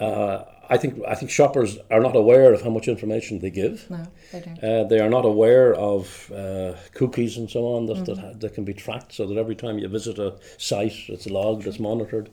uh, 0.00 0.44
I 0.68 0.78
think 0.78 1.00
I 1.06 1.14
think 1.14 1.30
shoppers 1.30 1.76
are 1.90 2.00
not 2.00 2.16
aware 2.16 2.52
of 2.54 2.62
how 2.62 2.70
much 2.70 2.88
information 2.88 3.38
they 3.40 3.50
give. 3.50 3.88
No, 3.90 4.06
they 4.32 4.40
don't. 4.40 4.64
Uh, 4.64 4.84
they 4.84 5.00
are 5.00 5.10
not 5.10 5.24
aware 5.24 5.74
of 5.74 6.32
uh, 6.34 6.74
cookies 6.94 7.36
and 7.36 7.50
so 7.50 7.66
on 7.76 7.86
that, 7.86 8.06
that, 8.06 8.18
ha- 8.18 8.32
that 8.34 8.54
can 8.54 8.64
be 8.64 8.72
tracked 8.74 9.12
so 9.12 9.26
that 9.26 9.36
every 9.36 9.54
time 9.54 9.78
you 9.78 9.88
visit 9.88 10.18
a 10.18 10.34
site 10.56 10.96
it's 11.08 11.26
logged, 11.26 11.66
it's 11.66 11.78
monitored. 11.78 12.30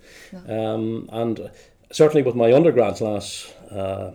Um, 0.47 1.09
and 1.11 1.51
certainly 1.91 2.21
with 2.23 2.35
my 2.35 2.53
undergrad 2.53 2.95
class 2.95 3.53
uh, 3.71 4.11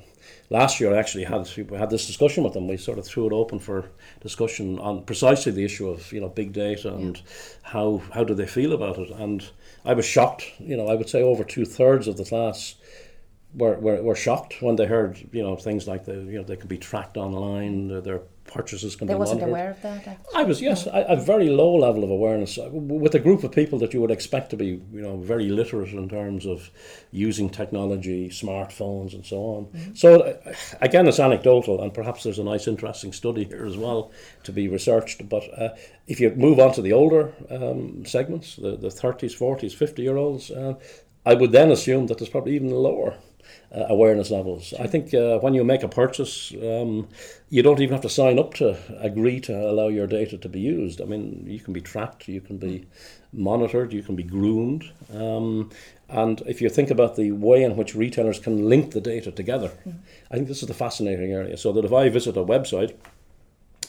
last 0.48 0.80
year, 0.80 0.94
I 0.94 0.98
actually 0.98 1.24
had 1.24 1.48
we 1.70 1.76
had 1.76 1.90
this 1.90 2.06
discussion 2.06 2.44
with 2.44 2.54
them. 2.54 2.66
We 2.66 2.78
sort 2.78 2.98
of 2.98 3.04
threw 3.04 3.26
it 3.26 3.32
open 3.32 3.58
for 3.58 3.90
discussion 4.22 4.78
on 4.78 5.02
precisely 5.04 5.52
the 5.52 5.64
issue 5.64 5.88
of 5.88 6.10
you 6.12 6.20
know 6.20 6.28
big 6.28 6.52
data 6.54 6.94
and 6.94 7.20
how 7.62 8.00
how 8.14 8.24
do 8.24 8.34
they 8.34 8.46
feel 8.46 8.72
about 8.72 8.98
it. 8.98 9.10
And 9.10 9.44
I 9.84 9.94
was 9.94 10.06
shocked. 10.06 10.52
You 10.58 10.76
know, 10.76 10.86
I 10.86 10.94
would 10.94 11.08
say 11.08 11.22
over 11.22 11.44
two 11.44 11.64
thirds 11.64 12.08
of 12.08 12.16
the 12.16 12.24
class 12.24 12.76
were, 13.54 13.78
were, 13.78 14.02
were 14.02 14.16
shocked 14.16 14.62
when 14.62 14.76
they 14.76 14.86
heard 14.86 15.28
you 15.32 15.42
know 15.42 15.56
things 15.56 15.86
like 15.86 16.04
the 16.04 16.14
you 16.14 16.38
know 16.38 16.44
they 16.44 16.56
can 16.56 16.68
be 16.68 16.78
tracked 16.78 17.16
online, 17.16 17.88
their, 17.88 18.00
their 18.00 18.20
purchases 18.54 18.96
can 18.96 19.06
They 19.06 19.14
be 19.14 19.18
wasn't 19.24 19.40
monitored. 19.40 19.60
aware 19.60 19.70
of 19.72 19.82
that. 19.82 20.06
actually. 20.08 20.40
I 20.40 20.42
was 20.50 20.58
yes, 20.68 20.86
a, 20.86 21.04
a 21.16 21.16
very 21.32 21.48
low 21.62 21.74
level 21.86 22.02
of 22.04 22.10
awareness 22.18 22.52
uh, 22.58 22.68
with 22.72 23.14
a 23.14 23.18
group 23.26 23.44
of 23.44 23.50
people 23.60 23.76
that 23.80 23.92
you 23.94 24.00
would 24.02 24.10
expect 24.18 24.46
to 24.50 24.56
be, 24.56 24.68
you 24.96 25.02
know, 25.06 25.16
very 25.32 25.48
literate 25.60 25.90
in 26.02 26.08
terms 26.08 26.46
of 26.46 26.70
using 27.12 27.50
technology, 27.50 28.20
smartphones, 28.30 29.14
and 29.14 29.24
so 29.26 29.36
on. 29.54 29.94
So 29.94 30.08
uh, 30.20 30.54
again, 30.80 31.06
it's 31.08 31.20
anecdotal, 31.20 31.82
and 31.82 31.92
perhaps 31.92 32.22
there's 32.22 32.38
a 32.38 32.44
nice, 32.52 32.66
interesting 32.74 33.12
study 33.12 33.44
here 33.44 33.66
as 33.66 33.76
well 33.76 34.00
to 34.46 34.52
be 34.52 34.68
researched. 34.68 35.28
But 35.28 35.44
uh, 35.58 35.70
if 36.06 36.20
you 36.20 36.30
move 36.36 36.58
on 36.64 36.72
to 36.74 36.82
the 36.82 36.92
older 36.92 37.32
um, 37.50 38.04
segments, 38.06 38.56
the 38.56 38.76
the 38.84 38.90
thirties, 38.90 39.34
forties, 39.34 39.74
fifty 39.74 40.02
year 40.02 40.16
olds, 40.16 40.50
uh, 40.50 40.74
I 41.26 41.34
would 41.34 41.52
then 41.52 41.70
assume 41.70 42.06
that 42.06 42.16
there's 42.18 42.30
probably 42.30 42.54
even 42.56 42.70
lower 42.70 43.14
uh, 43.74 43.86
awareness 43.88 44.30
levels. 44.30 44.74
I 44.78 44.86
think 44.86 45.14
uh, 45.14 45.38
when 45.38 45.54
you 45.54 45.64
make 45.64 45.82
a 45.82 45.88
purchase, 45.88 46.52
um, 46.62 47.08
you 47.50 47.62
don't 47.62 47.80
even 47.80 47.92
have 47.92 48.02
to 48.02 48.08
sign 48.08 48.38
up 48.38 48.54
to 48.54 48.76
agree 49.00 49.40
to 49.40 49.52
allow 49.52 49.88
your 49.88 50.06
data 50.06 50.38
to 50.38 50.48
be 50.48 50.60
used. 50.60 51.00
I 51.00 51.04
mean, 51.04 51.44
you 51.46 51.60
can 51.60 51.72
be 51.72 51.80
tracked, 51.80 52.28
you 52.28 52.40
can 52.40 52.58
be 52.58 52.86
monitored, 53.32 53.92
you 53.92 54.02
can 54.02 54.16
be 54.16 54.22
groomed. 54.22 54.84
Um, 55.12 55.70
and 56.08 56.42
if 56.46 56.60
you 56.60 56.68
think 56.68 56.90
about 56.90 57.16
the 57.16 57.32
way 57.32 57.62
in 57.62 57.76
which 57.76 57.94
retailers 57.94 58.38
can 58.38 58.68
link 58.68 58.92
the 58.92 59.00
data 59.00 59.30
together, 59.32 59.72
I 60.30 60.34
think 60.34 60.48
this 60.48 60.62
is 60.62 60.68
the 60.68 60.74
fascinating 60.74 61.32
area. 61.32 61.56
So 61.56 61.72
that 61.72 61.84
if 61.84 61.92
I 61.92 62.08
visit 62.08 62.36
a 62.36 62.44
website, 62.44 62.94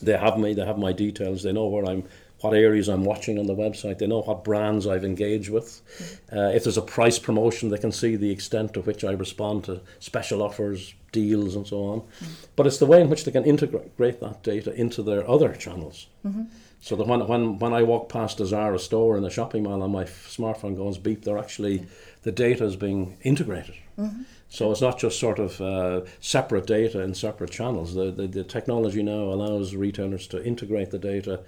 they 0.02 0.18
have 0.18 0.38
me, 0.38 0.54
they 0.54 0.66
have 0.66 0.78
my 0.78 0.92
details, 0.92 1.44
they 1.44 1.54
know 1.54 1.66
where 1.66 1.86
I'm, 1.86 2.04
what 2.46 2.54
areas 2.54 2.88
I'm 2.88 3.06
watching 3.06 3.40
on 3.40 3.48
the 3.48 3.56
website, 3.56 3.98
they 3.98 4.08
know 4.08 4.22
what 4.22 4.44
brands 4.44 4.86
I've 4.86 5.04
engaged 5.04 5.50
with. 5.50 5.68
Mm-hmm. 5.68 6.38
Uh, 6.38 6.50
if 6.50 6.64
there's 6.64 6.78
a 6.78 6.82
price 6.82 7.18
promotion, 7.20 7.70
they 7.70 7.78
can 7.78 7.92
see 7.92 8.16
the 8.16 8.32
extent 8.32 8.74
to 8.74 8.82
which 8.82 9.04
I 9.04 9.12
respond 9.12 9.64
to 9.66 9.82
special 10.00 10.42
offers, 10.42 10.94
deals, 11.12 11.56
and 11.56 11.66
so 11.66 11.78
on. 11.92 12.00
Mm-hmm. 12.02 12.34
But 12.56 12.68
it's 12.68 12.78
the 12.78 12.86
way 12.86 13.02
in 13.02 13.10
which 13.10 13.24
they 13.26 13.32
can 13.32 13.46
integrate 13.46 14.20
that 14.20 14.44
data 14.44 14.74
into 14.74 15.02
their 15.04 15.30
other 15.30 15.54
channels. 15.54 16.08
Mm-hmm. 16.26 16.44
So 16.82 16.96
that 16.96 17.08
when, 17.08 17.28
when, 17.28 17.58
when 17.58 17.74
I 17.74 17.82
walk 17.82 18.10
past 18.10 18.40
a 18.40 18.46
Zara 18.46 18.78
store 18.78 19.18
in 19.18 19.26
a 19.26 19.32
shopping 19.32 19.64
mall 19.64 19.82
and 19.82 19.92
my 19.92 20.04
smartphone 20.04 20.76
goes 20.78 21.00
beep, 21.00 21.24
they're 21.24 21.40
actually, 21.40 21.88
the 22.22 22.32
data 22.32 22.64
is 22.64 22.76
being 22.76 23.18
integrated. 23.24 23.76
So 24.50 24.72
it's 24.72 24.82
not 24.82 25.00
just 25.00 25.20
sort 25.20 25.40
of 25.40 25.60
uh, 25.60 26.02
separate 26.20 26.68
data 26.68 27.02
in 27.02 27.16
separate 27.16 27.50
channels. 27.50 27.96
The, 27.96 28.12
the, 28.12 28.28
the 28.28 28.44
technology 28.44 29.02
now 29.02 29.24
allows 29.34 29.76
retailers 29.76 30.28
to 30.28 30.46
integrate 30.46 30.92
the 30.92 31.00
data. 31.00 31.40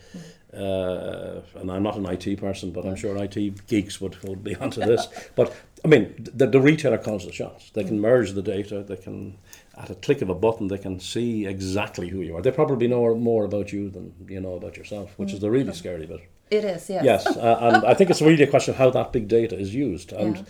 Uh, 0.53 1.41
and 1.55 1.69
I'm 1.69 1.83
not 1.83 1.97
an 1.97 2.05
IT 2.05 2.39
person, 2.39 2.71
but 2.71 2.85
I'm 2.85 2.95
sure 2.95 3.21
IT 3.21 3.67
geeks 3.67 3.99
would, 3.99 4.21
would 4.23 4.43
be 4.43 4.55
onto 4.63 4.79
this. 4.81 5.07
But 5.35 5.53
I 5.83 5.87
mean, 5.87 6.13
the, 6.17 6.47
the 6.47 6.61
retailer 6.61 6.97
calls 6.97 7.25
the 7.25 7.31
shots. 7.31 7.69
They 7.71 7.83
can 7.83 7.99
merge 7.99 8.31
the 8.31 8.41
data. 8.41 8.81
They 8.81 8.95
can, 8.95 9.37
at 9.77 9.89
a 9.89 9.95
click 9.95 10.21
of 10.21 10.29
a 10.29 10.35
button, 10.35 10.67
they 10.67 10.77
can 10.77 10.99
see 10.99 11.45
exactly 11.45 12.07
who 12.09 12.21
you 12.21 12.35
are. 12.35 12.41
They 12.41 12.51
probably 12.51 12.87
know 12.87 13.13
more 13.15 13.45
about 13.45 13.71
you 13.71 13.89
than 13.89 14.13
you 14.27 14.39
know 14.39 14.55
about 14.55 14.77
yourself, 14.77 15.13
which 15.17 15.33
is 15.33 15.39
the 15.39 15.51
really 15.51 15.73
scary 15.73 16.05
bit. 16.05 16.21
It 16.49 16.63
is, 16.63 16.89
yes. 16.89 17.03
Yes, 17.03 17.27
uh, 17.27 17.57
and 17.61 17.85
I 17.85 17.93
think 17.93 18.09
it's 18.09 18.21
really 18.21 18.43
a 18.43 18.47
question 18.47 18.73
of 18.73 18.77
how 18.77 18.89
that 18.91 19.11
big 19.11 19.27
data 19.27 19.57
is 19.57 19.75
used. 19.75 20.13
And 20.13 20.37
Yeah. 20.37 20.43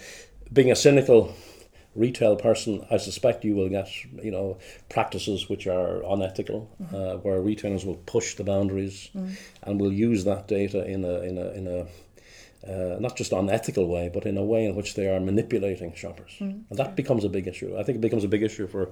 being 0.53 0.71
a 0.71 0.75
cynical 0.75 1.33
retail 1.97 2.35
person, 2.35 2.85
I 2.91 2.97
suspect 2.97 3.43
you 3.43 3.55
will 3.55 3.69
get 3.69 3.89
you 4.23 4.31
know 4.31 4.57
practices 4.89 5.49
which 5.49 5.67
are 5.67 6.03
unethical, 6.03 6.69
uh, 6.93 7.17
where 7.17 7.41
retailers 7.41 7.85
will 7.85 8.01
push 8.05 8.35
the 8.35 8.43
boundaries 8.43 9.09
and 9.63 9.79
will 9.81 9.93
use 9.93 10.23
that 10.25 10.47
data 10.47 10.85
in 10.85 11.03
a 11.03 11.19
in 11.21 11.37
a 11.37 11.51
in 11.51 11.67
a 11.67 11.87
uh, 12.67 12.97
not 12.99 13.15
just 13.15 13.31
unethical 13.31 13.87
way, 13.87 14.09
but 14.13 14.25
in 14.25 14.37
a 14.37 14.43
way 14.43 14.65
in 14.65 14.75
which 14.75 14.95
they 14.95 15.07
are 15.07 15.19
manipulating 15.19 15.93
shoppers, 15.93 16.35
and 16.69 16.77
that 16.77 16.95
becomes 16.95 17.23
a 17.23 17.29
big 17.29 17.47
issue. 17.47 17.77
I 17.77 17.83
think 17.83 17.97
it 17.97 18.01
becomes 18.01 18.23
a 18.23 18.27
big 18.27 18.43
issue 18.43 18.67
for 18.67 18.89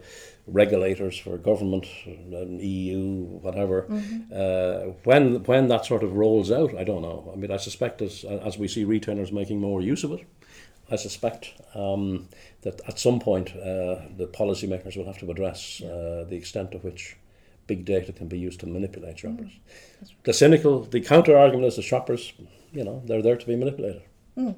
regulators, 0.47 1.17
for 1.17 1.37
government, 1.37 1.85
um, 2.07 2.59
EU, 2.59 3.23
whatever. 3.41 3.85
Uh, 4.33 4.93
when 5.03 5.43
when 5.43 5.67
that 5.67 5.85
sort 5.85 6.03
of 6.03 6.13
rolls 6.13 6.51
out, 6.51 6.75
I 6.75 6.83
don't 6.83 7.01
know. 7.01 7.31
I 7.33 7.35
mean, 7.35 7.51
I 7.51 7.57
suspect 7.57 8.01
as 8.01 8.23
as 8.23 8.57
we 8.57 8.67
see 8.67 8.85
retailers 8.85 9.31
making 9.31 9.59
more 9.59 9.81
use 9.81 10.03
of 10.03 10.11
it, 10.11 10.25
I 10.89 10.95
suspect 10.95 11.51
um, 11.73 12.29
that 12.65 12.81
at 12.87 12.99
some 12.99 13.19
point 13.19 13.55
uh, 13.55 14.01
the 14.17 14.29
policymakers 14.33 14.97
will 14.97 15.05
have 15.05 15.19
to 15.19 15.29
address 15.31 15.81
uh, 15.81 16.25
the 16.27 16.35
extent 16.35 16.71
to 16.71 16.79
which 16.79 17.15
big 17.67 17.85
data 17.85 18.11
can 18.11 18.27
be 18.27 18.37
used 18.37 18.59
to 18.59 18.67
manipulate 18.67 19.19
shoppers. 19.19 19.51
Mm. 20.03 20.09
The 20.23 20.33
cynical, 20.33 20.81
the 20.81 20.99
counter 20.99 21.37
argument 21.37 21.67
is 21.67 21.75
the 21.75 21.81
shoppers, 21.81 22.33
you 22.73 22.83
know, 22.83 23.01
they're 23.05 23.21
there 23.21 23.37
to 23.37 23.45
be 23.45 23.55
manipulated. 23.55 24.01
Mm. 24.37 24.55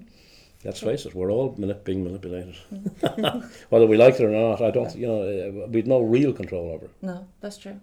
Let's 0.63 0.79
face 0.79 1.05
it, 1.05 1.13
we're 1.13 1.31
all 1.31 1.53
manip- 1.55 1.83
being 1.83 2.03
manipulated. 2.03 2.55
Whether 3.69 3.85
we 3.85 3.97
like 3.97 4.15
it 4.15 4.23
or 4.23 4.29
not, 4.29 4.61
I 4.61 4.71
don't, 4.71 4.95
you 4.95 5.07
know, 5.07 5.21
uh, 5.21 5.67
we've 5.67 5.85
no 5.85 6.01
real 6.01 6.33
control 6.33 6.71
over 6.71 6.85
it. 6.85 6.91
No, 7.01 7.27
that's 7.41 7.57
true. 7.57 7.79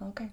Okay. 0.00 0.30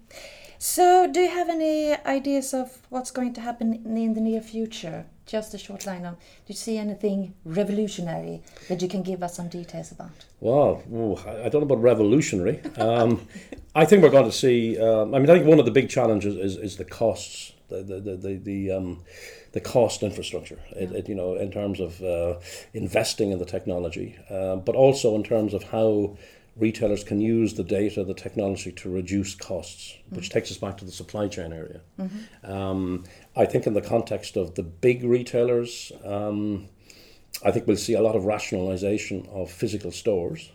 So, 0.57 1.09
do 1.11 1.19
you 1.19 1.29
have 1.29 1.49
any 1.49 1.93
ideas 2.05 2.53
of 2.53 2.81
what's 2.89 3.11
going 3.11 3.33
to 3.33 3.41
happen 3.41 3.73
in 3.85 4.13
the 4.13 4.21
near 4.21 4.41
future? 4.41 5.05
Just 5.25 5.53
a 5.53 5.57
short 5.57 5.85
line 5.85 6.05
on. 6.05 6.13
Do 6.13 6.19
you 6.47 6.55
see 6.55 6.77
anything 6.77 7.33
revolutionary 7.45 8.41
that 8.67 8.81
you 8.81 8.89
can 8.89 9.03
give 9.03 9.23
us 9.23 9.35
some 9.35 9.47
details 9.47 9.91
about? 9.91 10.25
Well, 10.41 10.83
ooh, 10.91 11.15
I 11.15 11.47
don't 11.49 11.61
know 11.61 11.73
about 11.73 11.81
revolutionary. 11.81 12.61
Um, 12.77 13.25
I 13.75 13.85
think 13.85 14.03
we're 14.03 14.09
going 14.09 14.25
to 14.29 14.37
see. 14.37 14.77
Um, 14.77 15.15
I 15.15 15.19
mean, 15.19 15.29
I 15.29 15.35
think 15.35 15.47
one 15.47 15.59
of 15.59 15.65
the 15.65 15.71
big 15.71 15.89
challenges 15.89 16.35
is, 16.35 16.57
is 16.57 16.77
the 16.77 16.85
costs, 16.85 17.53
the 17.69 17.77
the 17.83 17.99
the 17.99 18.15
the, 18.17 18.35
the, 18.35 18.71
um, 18.71 19.03
the 19.53 19.61
cost 19.61 20.03
infrastructure. 20.03 20.59
It, 20.71 20.91
it, 20.91 21.09
you 21.09 21.15
know, 21.15 21.35
in 21.35 21.51
terms 21.51 21.79
of 21.79 22.01
uh, 22.03 22.39
investing 22.73 23.31
in 23.31 23.39
the 23.39 23.45
technology, 23.45 24.19
uh, 24.29 24.57
but 24.57 24.75
also 24.75 25.15
in 25.15 25.23
terms 25.23 25.53
of 25.53 25.63
how 25.63 26.17
retailers 26.55 27.03
can 27.03 27.19
use 27.19 27.55
the 27.55 27.63
data, 27.63 28.03
the 28.03 28.13
technology 28.13 28.71
to 28.71 28.89
reduce 28.89 29.35
costs, 29.35 29.95
which 30.09 30.29
takes 30.29 30.51
us 30.51 30.57
back 30.57 30.77
to 30.77 30.85
the 30.85 30.91
supply 30.91 31.27
chain 31.27 31.51
area. 31.51 31.81
Um, 32.43 33.03
I 33.35 33.45
think 33.45 33.65
in 33.65 33.73
the 33.73 33.81
context 33.81 34.37
of 34.37 34.55
the 34.55 34.63
big 34.63 35.03
retailers. 35.03 35.91
Um, 36.03 36.69
I 37.43 37.51
think 37.51 37.65
we'll 37.67 37.77
see 37.77 37.93
a 37.93 38.01
lot 38.01 38.15
of 38.15 38.25
rationalization 38.25 39.27
of 39.31 39.49
physical 39.51 39.91
stores. 39.91 40.51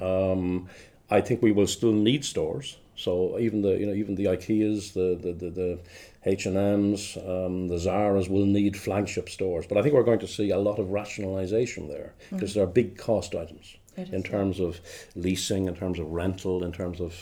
Um, 0.00 0.68
I 1.10 1.20
think 1.20 1.42
we 1.42 1.52
will 1.52 1.66
still 1.66 1.92
need 1.92 2.24
stores. 2.24 2.78
So 2.96 3.38
even 3.38 3.62
the 3.62 3.76
you 3.76 3.86
know 3.86 3.92
even 3.92 4.14
the 4.14 4.26
IKEAs, 4.26 4.92
the 4.94 5.18
the 5.20 5.32
the, 5.32 5.50
the 5.50 5.78
H 6.24 6.46
and 6.46 6.56
M's, 6.56 7.16
um, 7.18 7.68
the 7.68 7.78
Zara's 7.78 8.28
will 8.28 8.46
need 8.46 8.76
flagship 8.76 9.28
stores. 9.28 9.66
But 9.66 9.76
I 9.76 9.82
think 9.82 9.94
we're 9.94 10.04
going 10.04 10.20
to 10.20 10.28
see 10.28 10.50
a 10.50 10.58
lot 10.58 10.78
of 10.78 10.90
rationalization 10.90 11.88
there 11.88 12.14
because 12.30 12.54
there 12.54 12.64
are 12.64 12.68
big 12.68 12.96
cost 12.96 13.34
items 13.34 13.76
It 13.83 13.83
in 13.96 14.22
terms 14.22 14.60
of 14.60 14.80
leasing, 15.14 15.66
in 15.66 15.74
terms 15.74 15.98
of 15.98 16.06
rental, 16.10 16.64
in 16.64 16.72
terms 16.72 17.00
of 17.00 17.14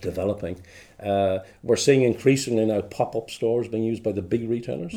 developing. 0.00 0.60
Uh, 1.02 1.38
we're 1.62 1.76
seeing 1.76 2.02
increasingly 2.02 2.64
now 2.66 2.80
pop-up 2.80 3.30
stores 3.30 3.68
being 3.68 3.84
used 3.84 4.02
by 4.02 4.12
the 4.12 4.22
big 4.22 4.48
retailers. 4.48 4.92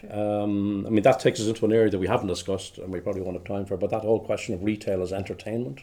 True. 0.00 0.10
Um, 0.10 0.86
I 0.86 0.90
mean, 0.90 1.02
that 1.02 1.20
takes 1.20 1.40
us 1.40 1.46
into 1.46 1.64
an 1.64 1.72
area 1.72 1.90
that 1.90 1.98
we 1.98 2.06
haven't 2.08 2.26
discussed 2.28 2.78
and 2.78 2.92
we 2.92 3.00
probably 3.00 3.22
won't 3.22 3.36
have 3.36 3.44
time 3.44 3.64
for, 3.64 3.76
but 3.76 3.90
that 3.90 4.02
whole 4.02 4.20
question 4.20 4.54
of 4.54 4.62
retail 4.64 5.02
as 5.02 5.12
entertainment, 5.12 5.80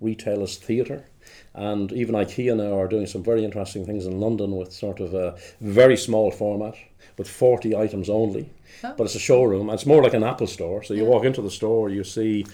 retail 0.00 0.42
as 0.42 0.56
theatre. 0.56 1.06
And 1.54 1.92
even 1.92 2.14
IKEA 2.14 2.56
now 2.56 2.78
are 2.78 2.88
doing 2.88 3.06
some 3.06 3.22
very 3.22 3.44
interesting 3.44 3.84
things 3.84 4.06
in 4.06 4.18
London 4.20 4.56
with 4.56 4.72
sort 4.72 5.00
of 5.00 5.14
a 5.14 5.36
very 5.60 5.96
small 5.96 6.30
format 6.30 6.74
with 7.16 7.28
40 7.28 7.76
items 7.76 8.08
only. 8.08 8.50
Oh. 8.84 8.94
But 8.96 9.04
it's 9.04 9.14
a 9.14 9.18
showroom 9.20 9.68
and 9.68 9.74
it's 9.74 9.86
more 9.86 10.02
like 10.02 10.14
an 10.14 10.22
Apple 10.24 10.46
store. 10.46 10.82
So 10.82 10.94
you 10.94 11.02
Yeah. 11.04 11.08
walk 11.10 11.24
into 11.24 11.42
the 11.42 11.50
store, 11.50 11.88
you 11.90 12.04
see 12.04 12.46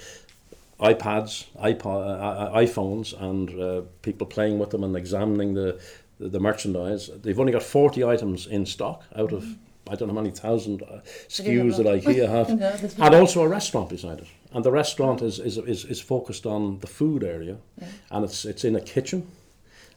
iPads, 0.80 1.46
iPod, 1.56 1.87
uh, 1.87 2.52
uh, 2.54 2.58
iPhones, 2.58 3.18
and 3.20 3.60
uh, 3.60 3.82
people 4.02 4.26
playing 4.26 4.58
with 4.58 4.70
them 4.70 4.84
and 4.84 4.96
examining 4.96 5.54
the, 5.54 5.80
the, 6.18 6.28
the 6.28 6.40
merchandise. 6.40 7.10
They've 7.22 7.38
only 7.38 7.52
got 7.52 7.62
40 7.62 8.04
items 8.04 8.46
in 8.46 8.66
stock 8.66 9.02
out 9.16 9.32
of, 9.32 9.44
I 9.88 9.94
don't 9.94 10.08
know 10.08 10.14
how 10.14 10.20
many 10.20 10.34
thousand 10.34 10.82
uh, 10.82 11.00
They 11.38 11.44
do 11.44 11.58
have 11.58 11.66
SKUs 11.66 11.76
that. 11.76 11.87
IKEA 12.04 12.28
have. 12.88 12.98
No, 12.98 13.04
and 13.06 13.14
also 13.14 13.42
a 13.42 13.48
restaurant 13.48 13.88
beside 13.90 14.18
it. 14.20 14.26
And 14.52 14.64
the 14.64 14.72
restaurant 14.72 15.22
is, 15.22 15.38
is, 15.38 15.58
is, 15.58 15.84
is 15.84 16.00
focused 16.00 16.46
on 16.46 16.78
the 16.80 16.87
food 16.87 17.22
area, 17.24 17.56
Yeah. 17.80 17.88
and 18.10 18.24
it's, 18.24 18.44
it's 18.44 18.64
in 18.64 18.76
a 18.76 18.80
kitchen. 18.80 19.26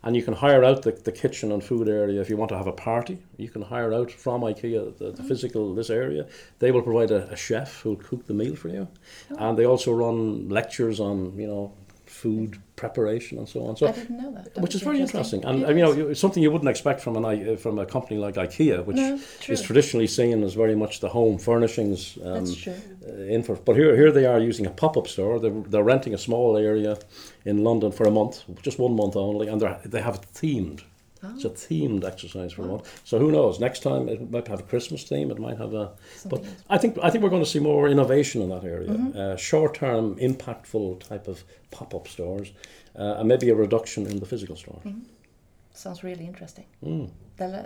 And 0.04 0.16
you 0.16 0.24
can 0.24 0.34
hire 0.34 0.64
out 0.64 0.84
the, 0.84 0.92
the 0.92 1.12
kitchen 1.12 1.52
and 1.52 1.64
food 1.64 1.90
area 1.90 2.22
if 2.22 2.30
you 2.30 2.38
want 2.38 2.50
to 2.50 2.58
have 2.58 2.68
a 2.68 2.72
party. 2.72 3.18
You 3.38 3.50
can 3.50 3.62
hire 3.62 3.94
out 3.94 4.12
from 4.12 4.42
IKEA 4.42 4.98
the, 4.98 5.12
the 5.12 5.24
mm. 5.24 5.28
physical 5.28 5.74
this 5.74 5.90
area. 5.90 6.28
They 6.60 6.72
will 6.72 6.84
provide 6.84 7.12
a, 7.12 7.30
a 7.30 7.36
chef 7.36 7.82
who'll 7.82 7.96
cook 7.96 8.28
the 8.28 8.34
meal 8.34 8.56
for 8.56 8.70
you, 8.70 8.88
oh. 9.32 9.50
and 9.50 9.58
they 9.58 9.66
also 9.66 9.92
run 9.94 10.50
lectures 10.50 11.00
on 11.00 11.38
you 11.38 11.48
know 11.48 11.74
food 12.22 12.50
preparation 12.76 13.38
and 13.38 13.48
so 13.48 13.60
on. 13.68 13.76
So 13.78 13.86
I 13.88 13.92
didn't 13.92 14.18
know 14.22 14.32
that. 14.38 14.62
Which 14.64 14.76
is 14.76 14.82
very 14.82 15.00
interesting, 15.06 15.46
and 15.46 15.58
It 15.64 15.70
uh, 15.70 15.74
you 15.78 15.84
know 15.86 15.94
you- 16.00 16.16
something 16.16 16.44
you 16.44 16.52
wouldn't 16.54 16.70
expect 16.76 17.00
from 17.02 17.16
an 17.20 17.26
uh, 17.26 17.56
from 17.64 17.80
a 17.80 17.86
company 17.86 18.18
like 18.26 18.36
IKEA, 18.46 18.78
which 18.88 18.98
No, 18.98 19.20
is 19.56 19.62
traditionally 19.62 20.08
seen 20.08 20.44
as 20.44 20.54
very 20.56 20.76
much 20.76 21.00
the 21.00 21.10
home 21.10 21.38
furnishings 21.40 22.18
um, 22.24 22.34
That's 22.34 22.56
true. 22.64 22.74
uh, 23.08 23.36
info. 23.38 23.56
But 23.68 23.76
here, 23.76 23.96
here 24.02 24.12
they 24.12 24.26
are 24.26 24.40
using 24.50 24.66
a 24.68 24.74
pop-up 24.82 25.08
store. 25.08 25.40
They're, 25.40 25.62
they're 25.72 25.84
renting 25.94 26.14
a 26.14 26.18
small 26.18 26.58
area 26.58 26.98
in 27.46 27.64
London 27.64 27.92
for 27.92 28.06
a 28.08 28.12
month, 28.12 28.36
just 28.68 28.80
one 28.80 28.96
month 29.02 29.16
only, 29.16 29.48
and 29.52 29.60
they 29.62 29.76
they 29.94 30.02
have 30.02 30.16
it 30.16 30.26
themed. 30.34 30.82
It's 31.24 31.46
a 31.46 31.50
themed 31.50 32.04
exercise 32.04 32.54
for 32.54 32.64
a 32.64 32.66
month. 32.66 33.02
So 33.04 33.18
who 33.20 33.32
knows? 33.32 33.60
Next 33.60 33.82
time 33.84 34.08
it 34.10 34.30
might 34.32 34.48
have 34.48 34.60
a 34.60 34.64
Christmas 34.64 35.04
theme. 35.04 35.32
It 35.32 35.40
might 35.40 35.58
have 35.58 35.74
a. 35.74 35.92
Something 36.16 36.42
but 36.42 36.48
else. 36.48 36.64
I 36.70 36.78
think 36.78 36.98
I 37.04 37.10
think 37.10 37.24
we're 37.24 37.30
going 37.30 37.44
to 37.44 37.50
see 37.50 37.60
more 37.60 37.88
innovation 37.90 38.42
in 38.42 38.50
that 38.50 38.64
area. 38.64 38.92
Uh, 38.92 39.36
short-term, 39.36 40.16
impactful 40.16 41.00
type 41.08 41.28
of 41.28 41.44
pop-up 41.72 42.08
stores, 42.08 42.52
uh, 42.98 43.16
and 43.20 43.28
maybe 43.28 43.50
a 43.50 43.56
reduction 43.56 44.06
in 44.08 44.20
the 44.20 44.26
physical 44.26 44.56
stores. 44.56 44.84
Sounds 45.74 46.04
really 46.04 46.26
interesting. 46.26 46.66
Mm. 46.84 47.10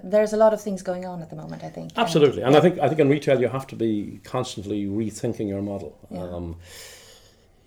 There's 0.04 0.34
a 0.34 0.38
lot 0.38 0.54
of 0.54 0.60
things 0.62 0.82
going 0.82 1.06
on 1.06 1.22
at 1.22 1.30
the 1.30 1.36
moment, 1.38 1.64
I 1.64 1.70
think. 1.70 1.92
and- 1.92 1.98
Absolutely, 1.98 2.42
and 2.42 2.56
I 2.58 2.60
think 2.60 2.78
I 2.80 2.88
think 2.90 3.00
in 3.00 3.10
retail 3.10 3.40
you 3.40 3.48
have 3.48 3.68
to 3.68 3.76
be 3.76 4.20
constantly 4.24 4.86
rethinking 4.86 5.48
your 5.48 5.62
model. 5.62 5.98
Yeah. 6.10 6.24
Um, 6.24 6.58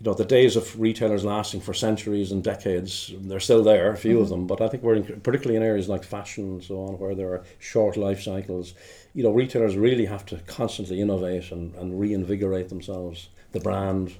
you 0.00 0.04
know, 0.10 0.14
the 0.14 0.24
days 0.24 0.56
of 0.56 0.78
retailers 0.78 1.24
lasting 1.24 1.60
for 1.60 1.72
centuries 1.72 2.32
and 2.32 2.42
decades, 2.42 3.12
they're 3.20 3.40
still 3.40 3.62
there, 3.62 3.90
a 3.92 3.96
few 3.96 4.20
of 4.20 4.28
them. 4.28 4.46
But 4.46 4.60
I 4.60 4.68
think 4.68 4.82
we're 4.82 4.96
in, 4.96 5.20
particularly 5.20 5.56
in 5.56 5.62
areas 5.62 5.88
like 5.88 6.04
fashion 6.04 6.44
and 6.44 6.64
so 6.64 6.80
on, 6.80 6.98
where 6.98 7.14
there 7.14 7.32
are 7.32 7.44
short 7.58 7.96
life 7.96 8.22
cycles. 8.22 8.74
You 9.14 9.22
know, 9.22 9.30
retailers 9.30 9.76
really 9.76 10.06
have 10.06 10.26
to 10.26 10.38
constantly 10.46 11.00
innovate 11.00 11.52
and, 11.52 11.74
and 11.76 11.98
reinvigorate 11.98 12.68
themselves, 12.68 13.28
the 13.52 13.60
brand, 13.60 14.14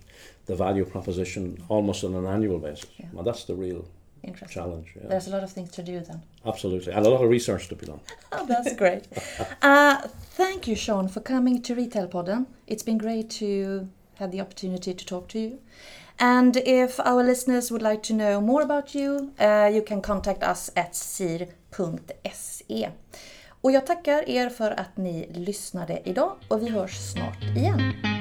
the 0.46 0.54
value 0.54 0.84
proposition, 0.84 1.62
almost 1.68 2.04
on 2.04 2.14
an 2.14 2.26
annual 2.26 2.58
basis. 2.58 2.87
Yeah. 2.96 3.06
That's 3.22 3.44
the 3.44 3.54
real 3.54 3.87
Interesting. 4.22 4.62
challenge. 4.62 4.92
Yeah. 4.94 5.08
There's 5.08 5.26
a 5.26 5.30
lot 5.30 5.42
of 5.42 5.52
things 5.52 5.70
to 5.72 5.82
do 5.82 6.00
then. 6.00 6.22
Absolutely, 6.46 6.92
and 6.92 7.04
a 7.04 7.10
lot 7.10 7.22
of 7.22 7.28
research 7.30 7.68
to 7.68 7.74
be 7.76 7.87
done. 7.87 8.00
Oh, 8.37 8.46
that's 8.46 8.74
great. 8.74 9.06
uh, 9.62 10.08
thank 10.32 10.66
you, 10.66 10.74
Sean, 10.74 11.06
for 11.08 11.20
coming 11.20 11.62
to 11.62 11.74
Retail 11.74 12.08
Podden. 12.08 12.46
It's 12.66 12.82
been 12.82 12.98
great 12.98 13.30
to 13.30 13.88
had 14.16 14.33
the 14.33 14.40
opportunity 14.40 14.94
to 14.94 15.05
talk 15.05 15.29
to 15.29 15.38
you. 15.38 15.59
And 16.18 16.57
if 16.57 17.00
our 17.00 17.24
listeners 17.24 17.70
would 17.70 17.83
like 17.83 18.03
to 18.03 18.14
know 18.14 18.40
more 18.40 18.62
about 18.62 18.94
you, 18.94 19.33
uh, 19.40 19.70
you 19.72 19.83
can 19.83 20.00
contact 20.00 20.42
us 20.42 20.70
at 20.77 20.94
sir.se. 20.94 22.88
Och 23.61 23.72
jag 23.72 23.87
tackar 23.87 24.29
er 24.29 24.48
för 24.48 24.70
att 24.70 24.96
ni 24.96 25.29
lyssnade 25.33 26.03
idag 26.05 26.37
och 26.48 26.62
vi 26.62 26.68
hörs 26.68 27.12
snart 27.12 27.42
igen. 27.57 28.13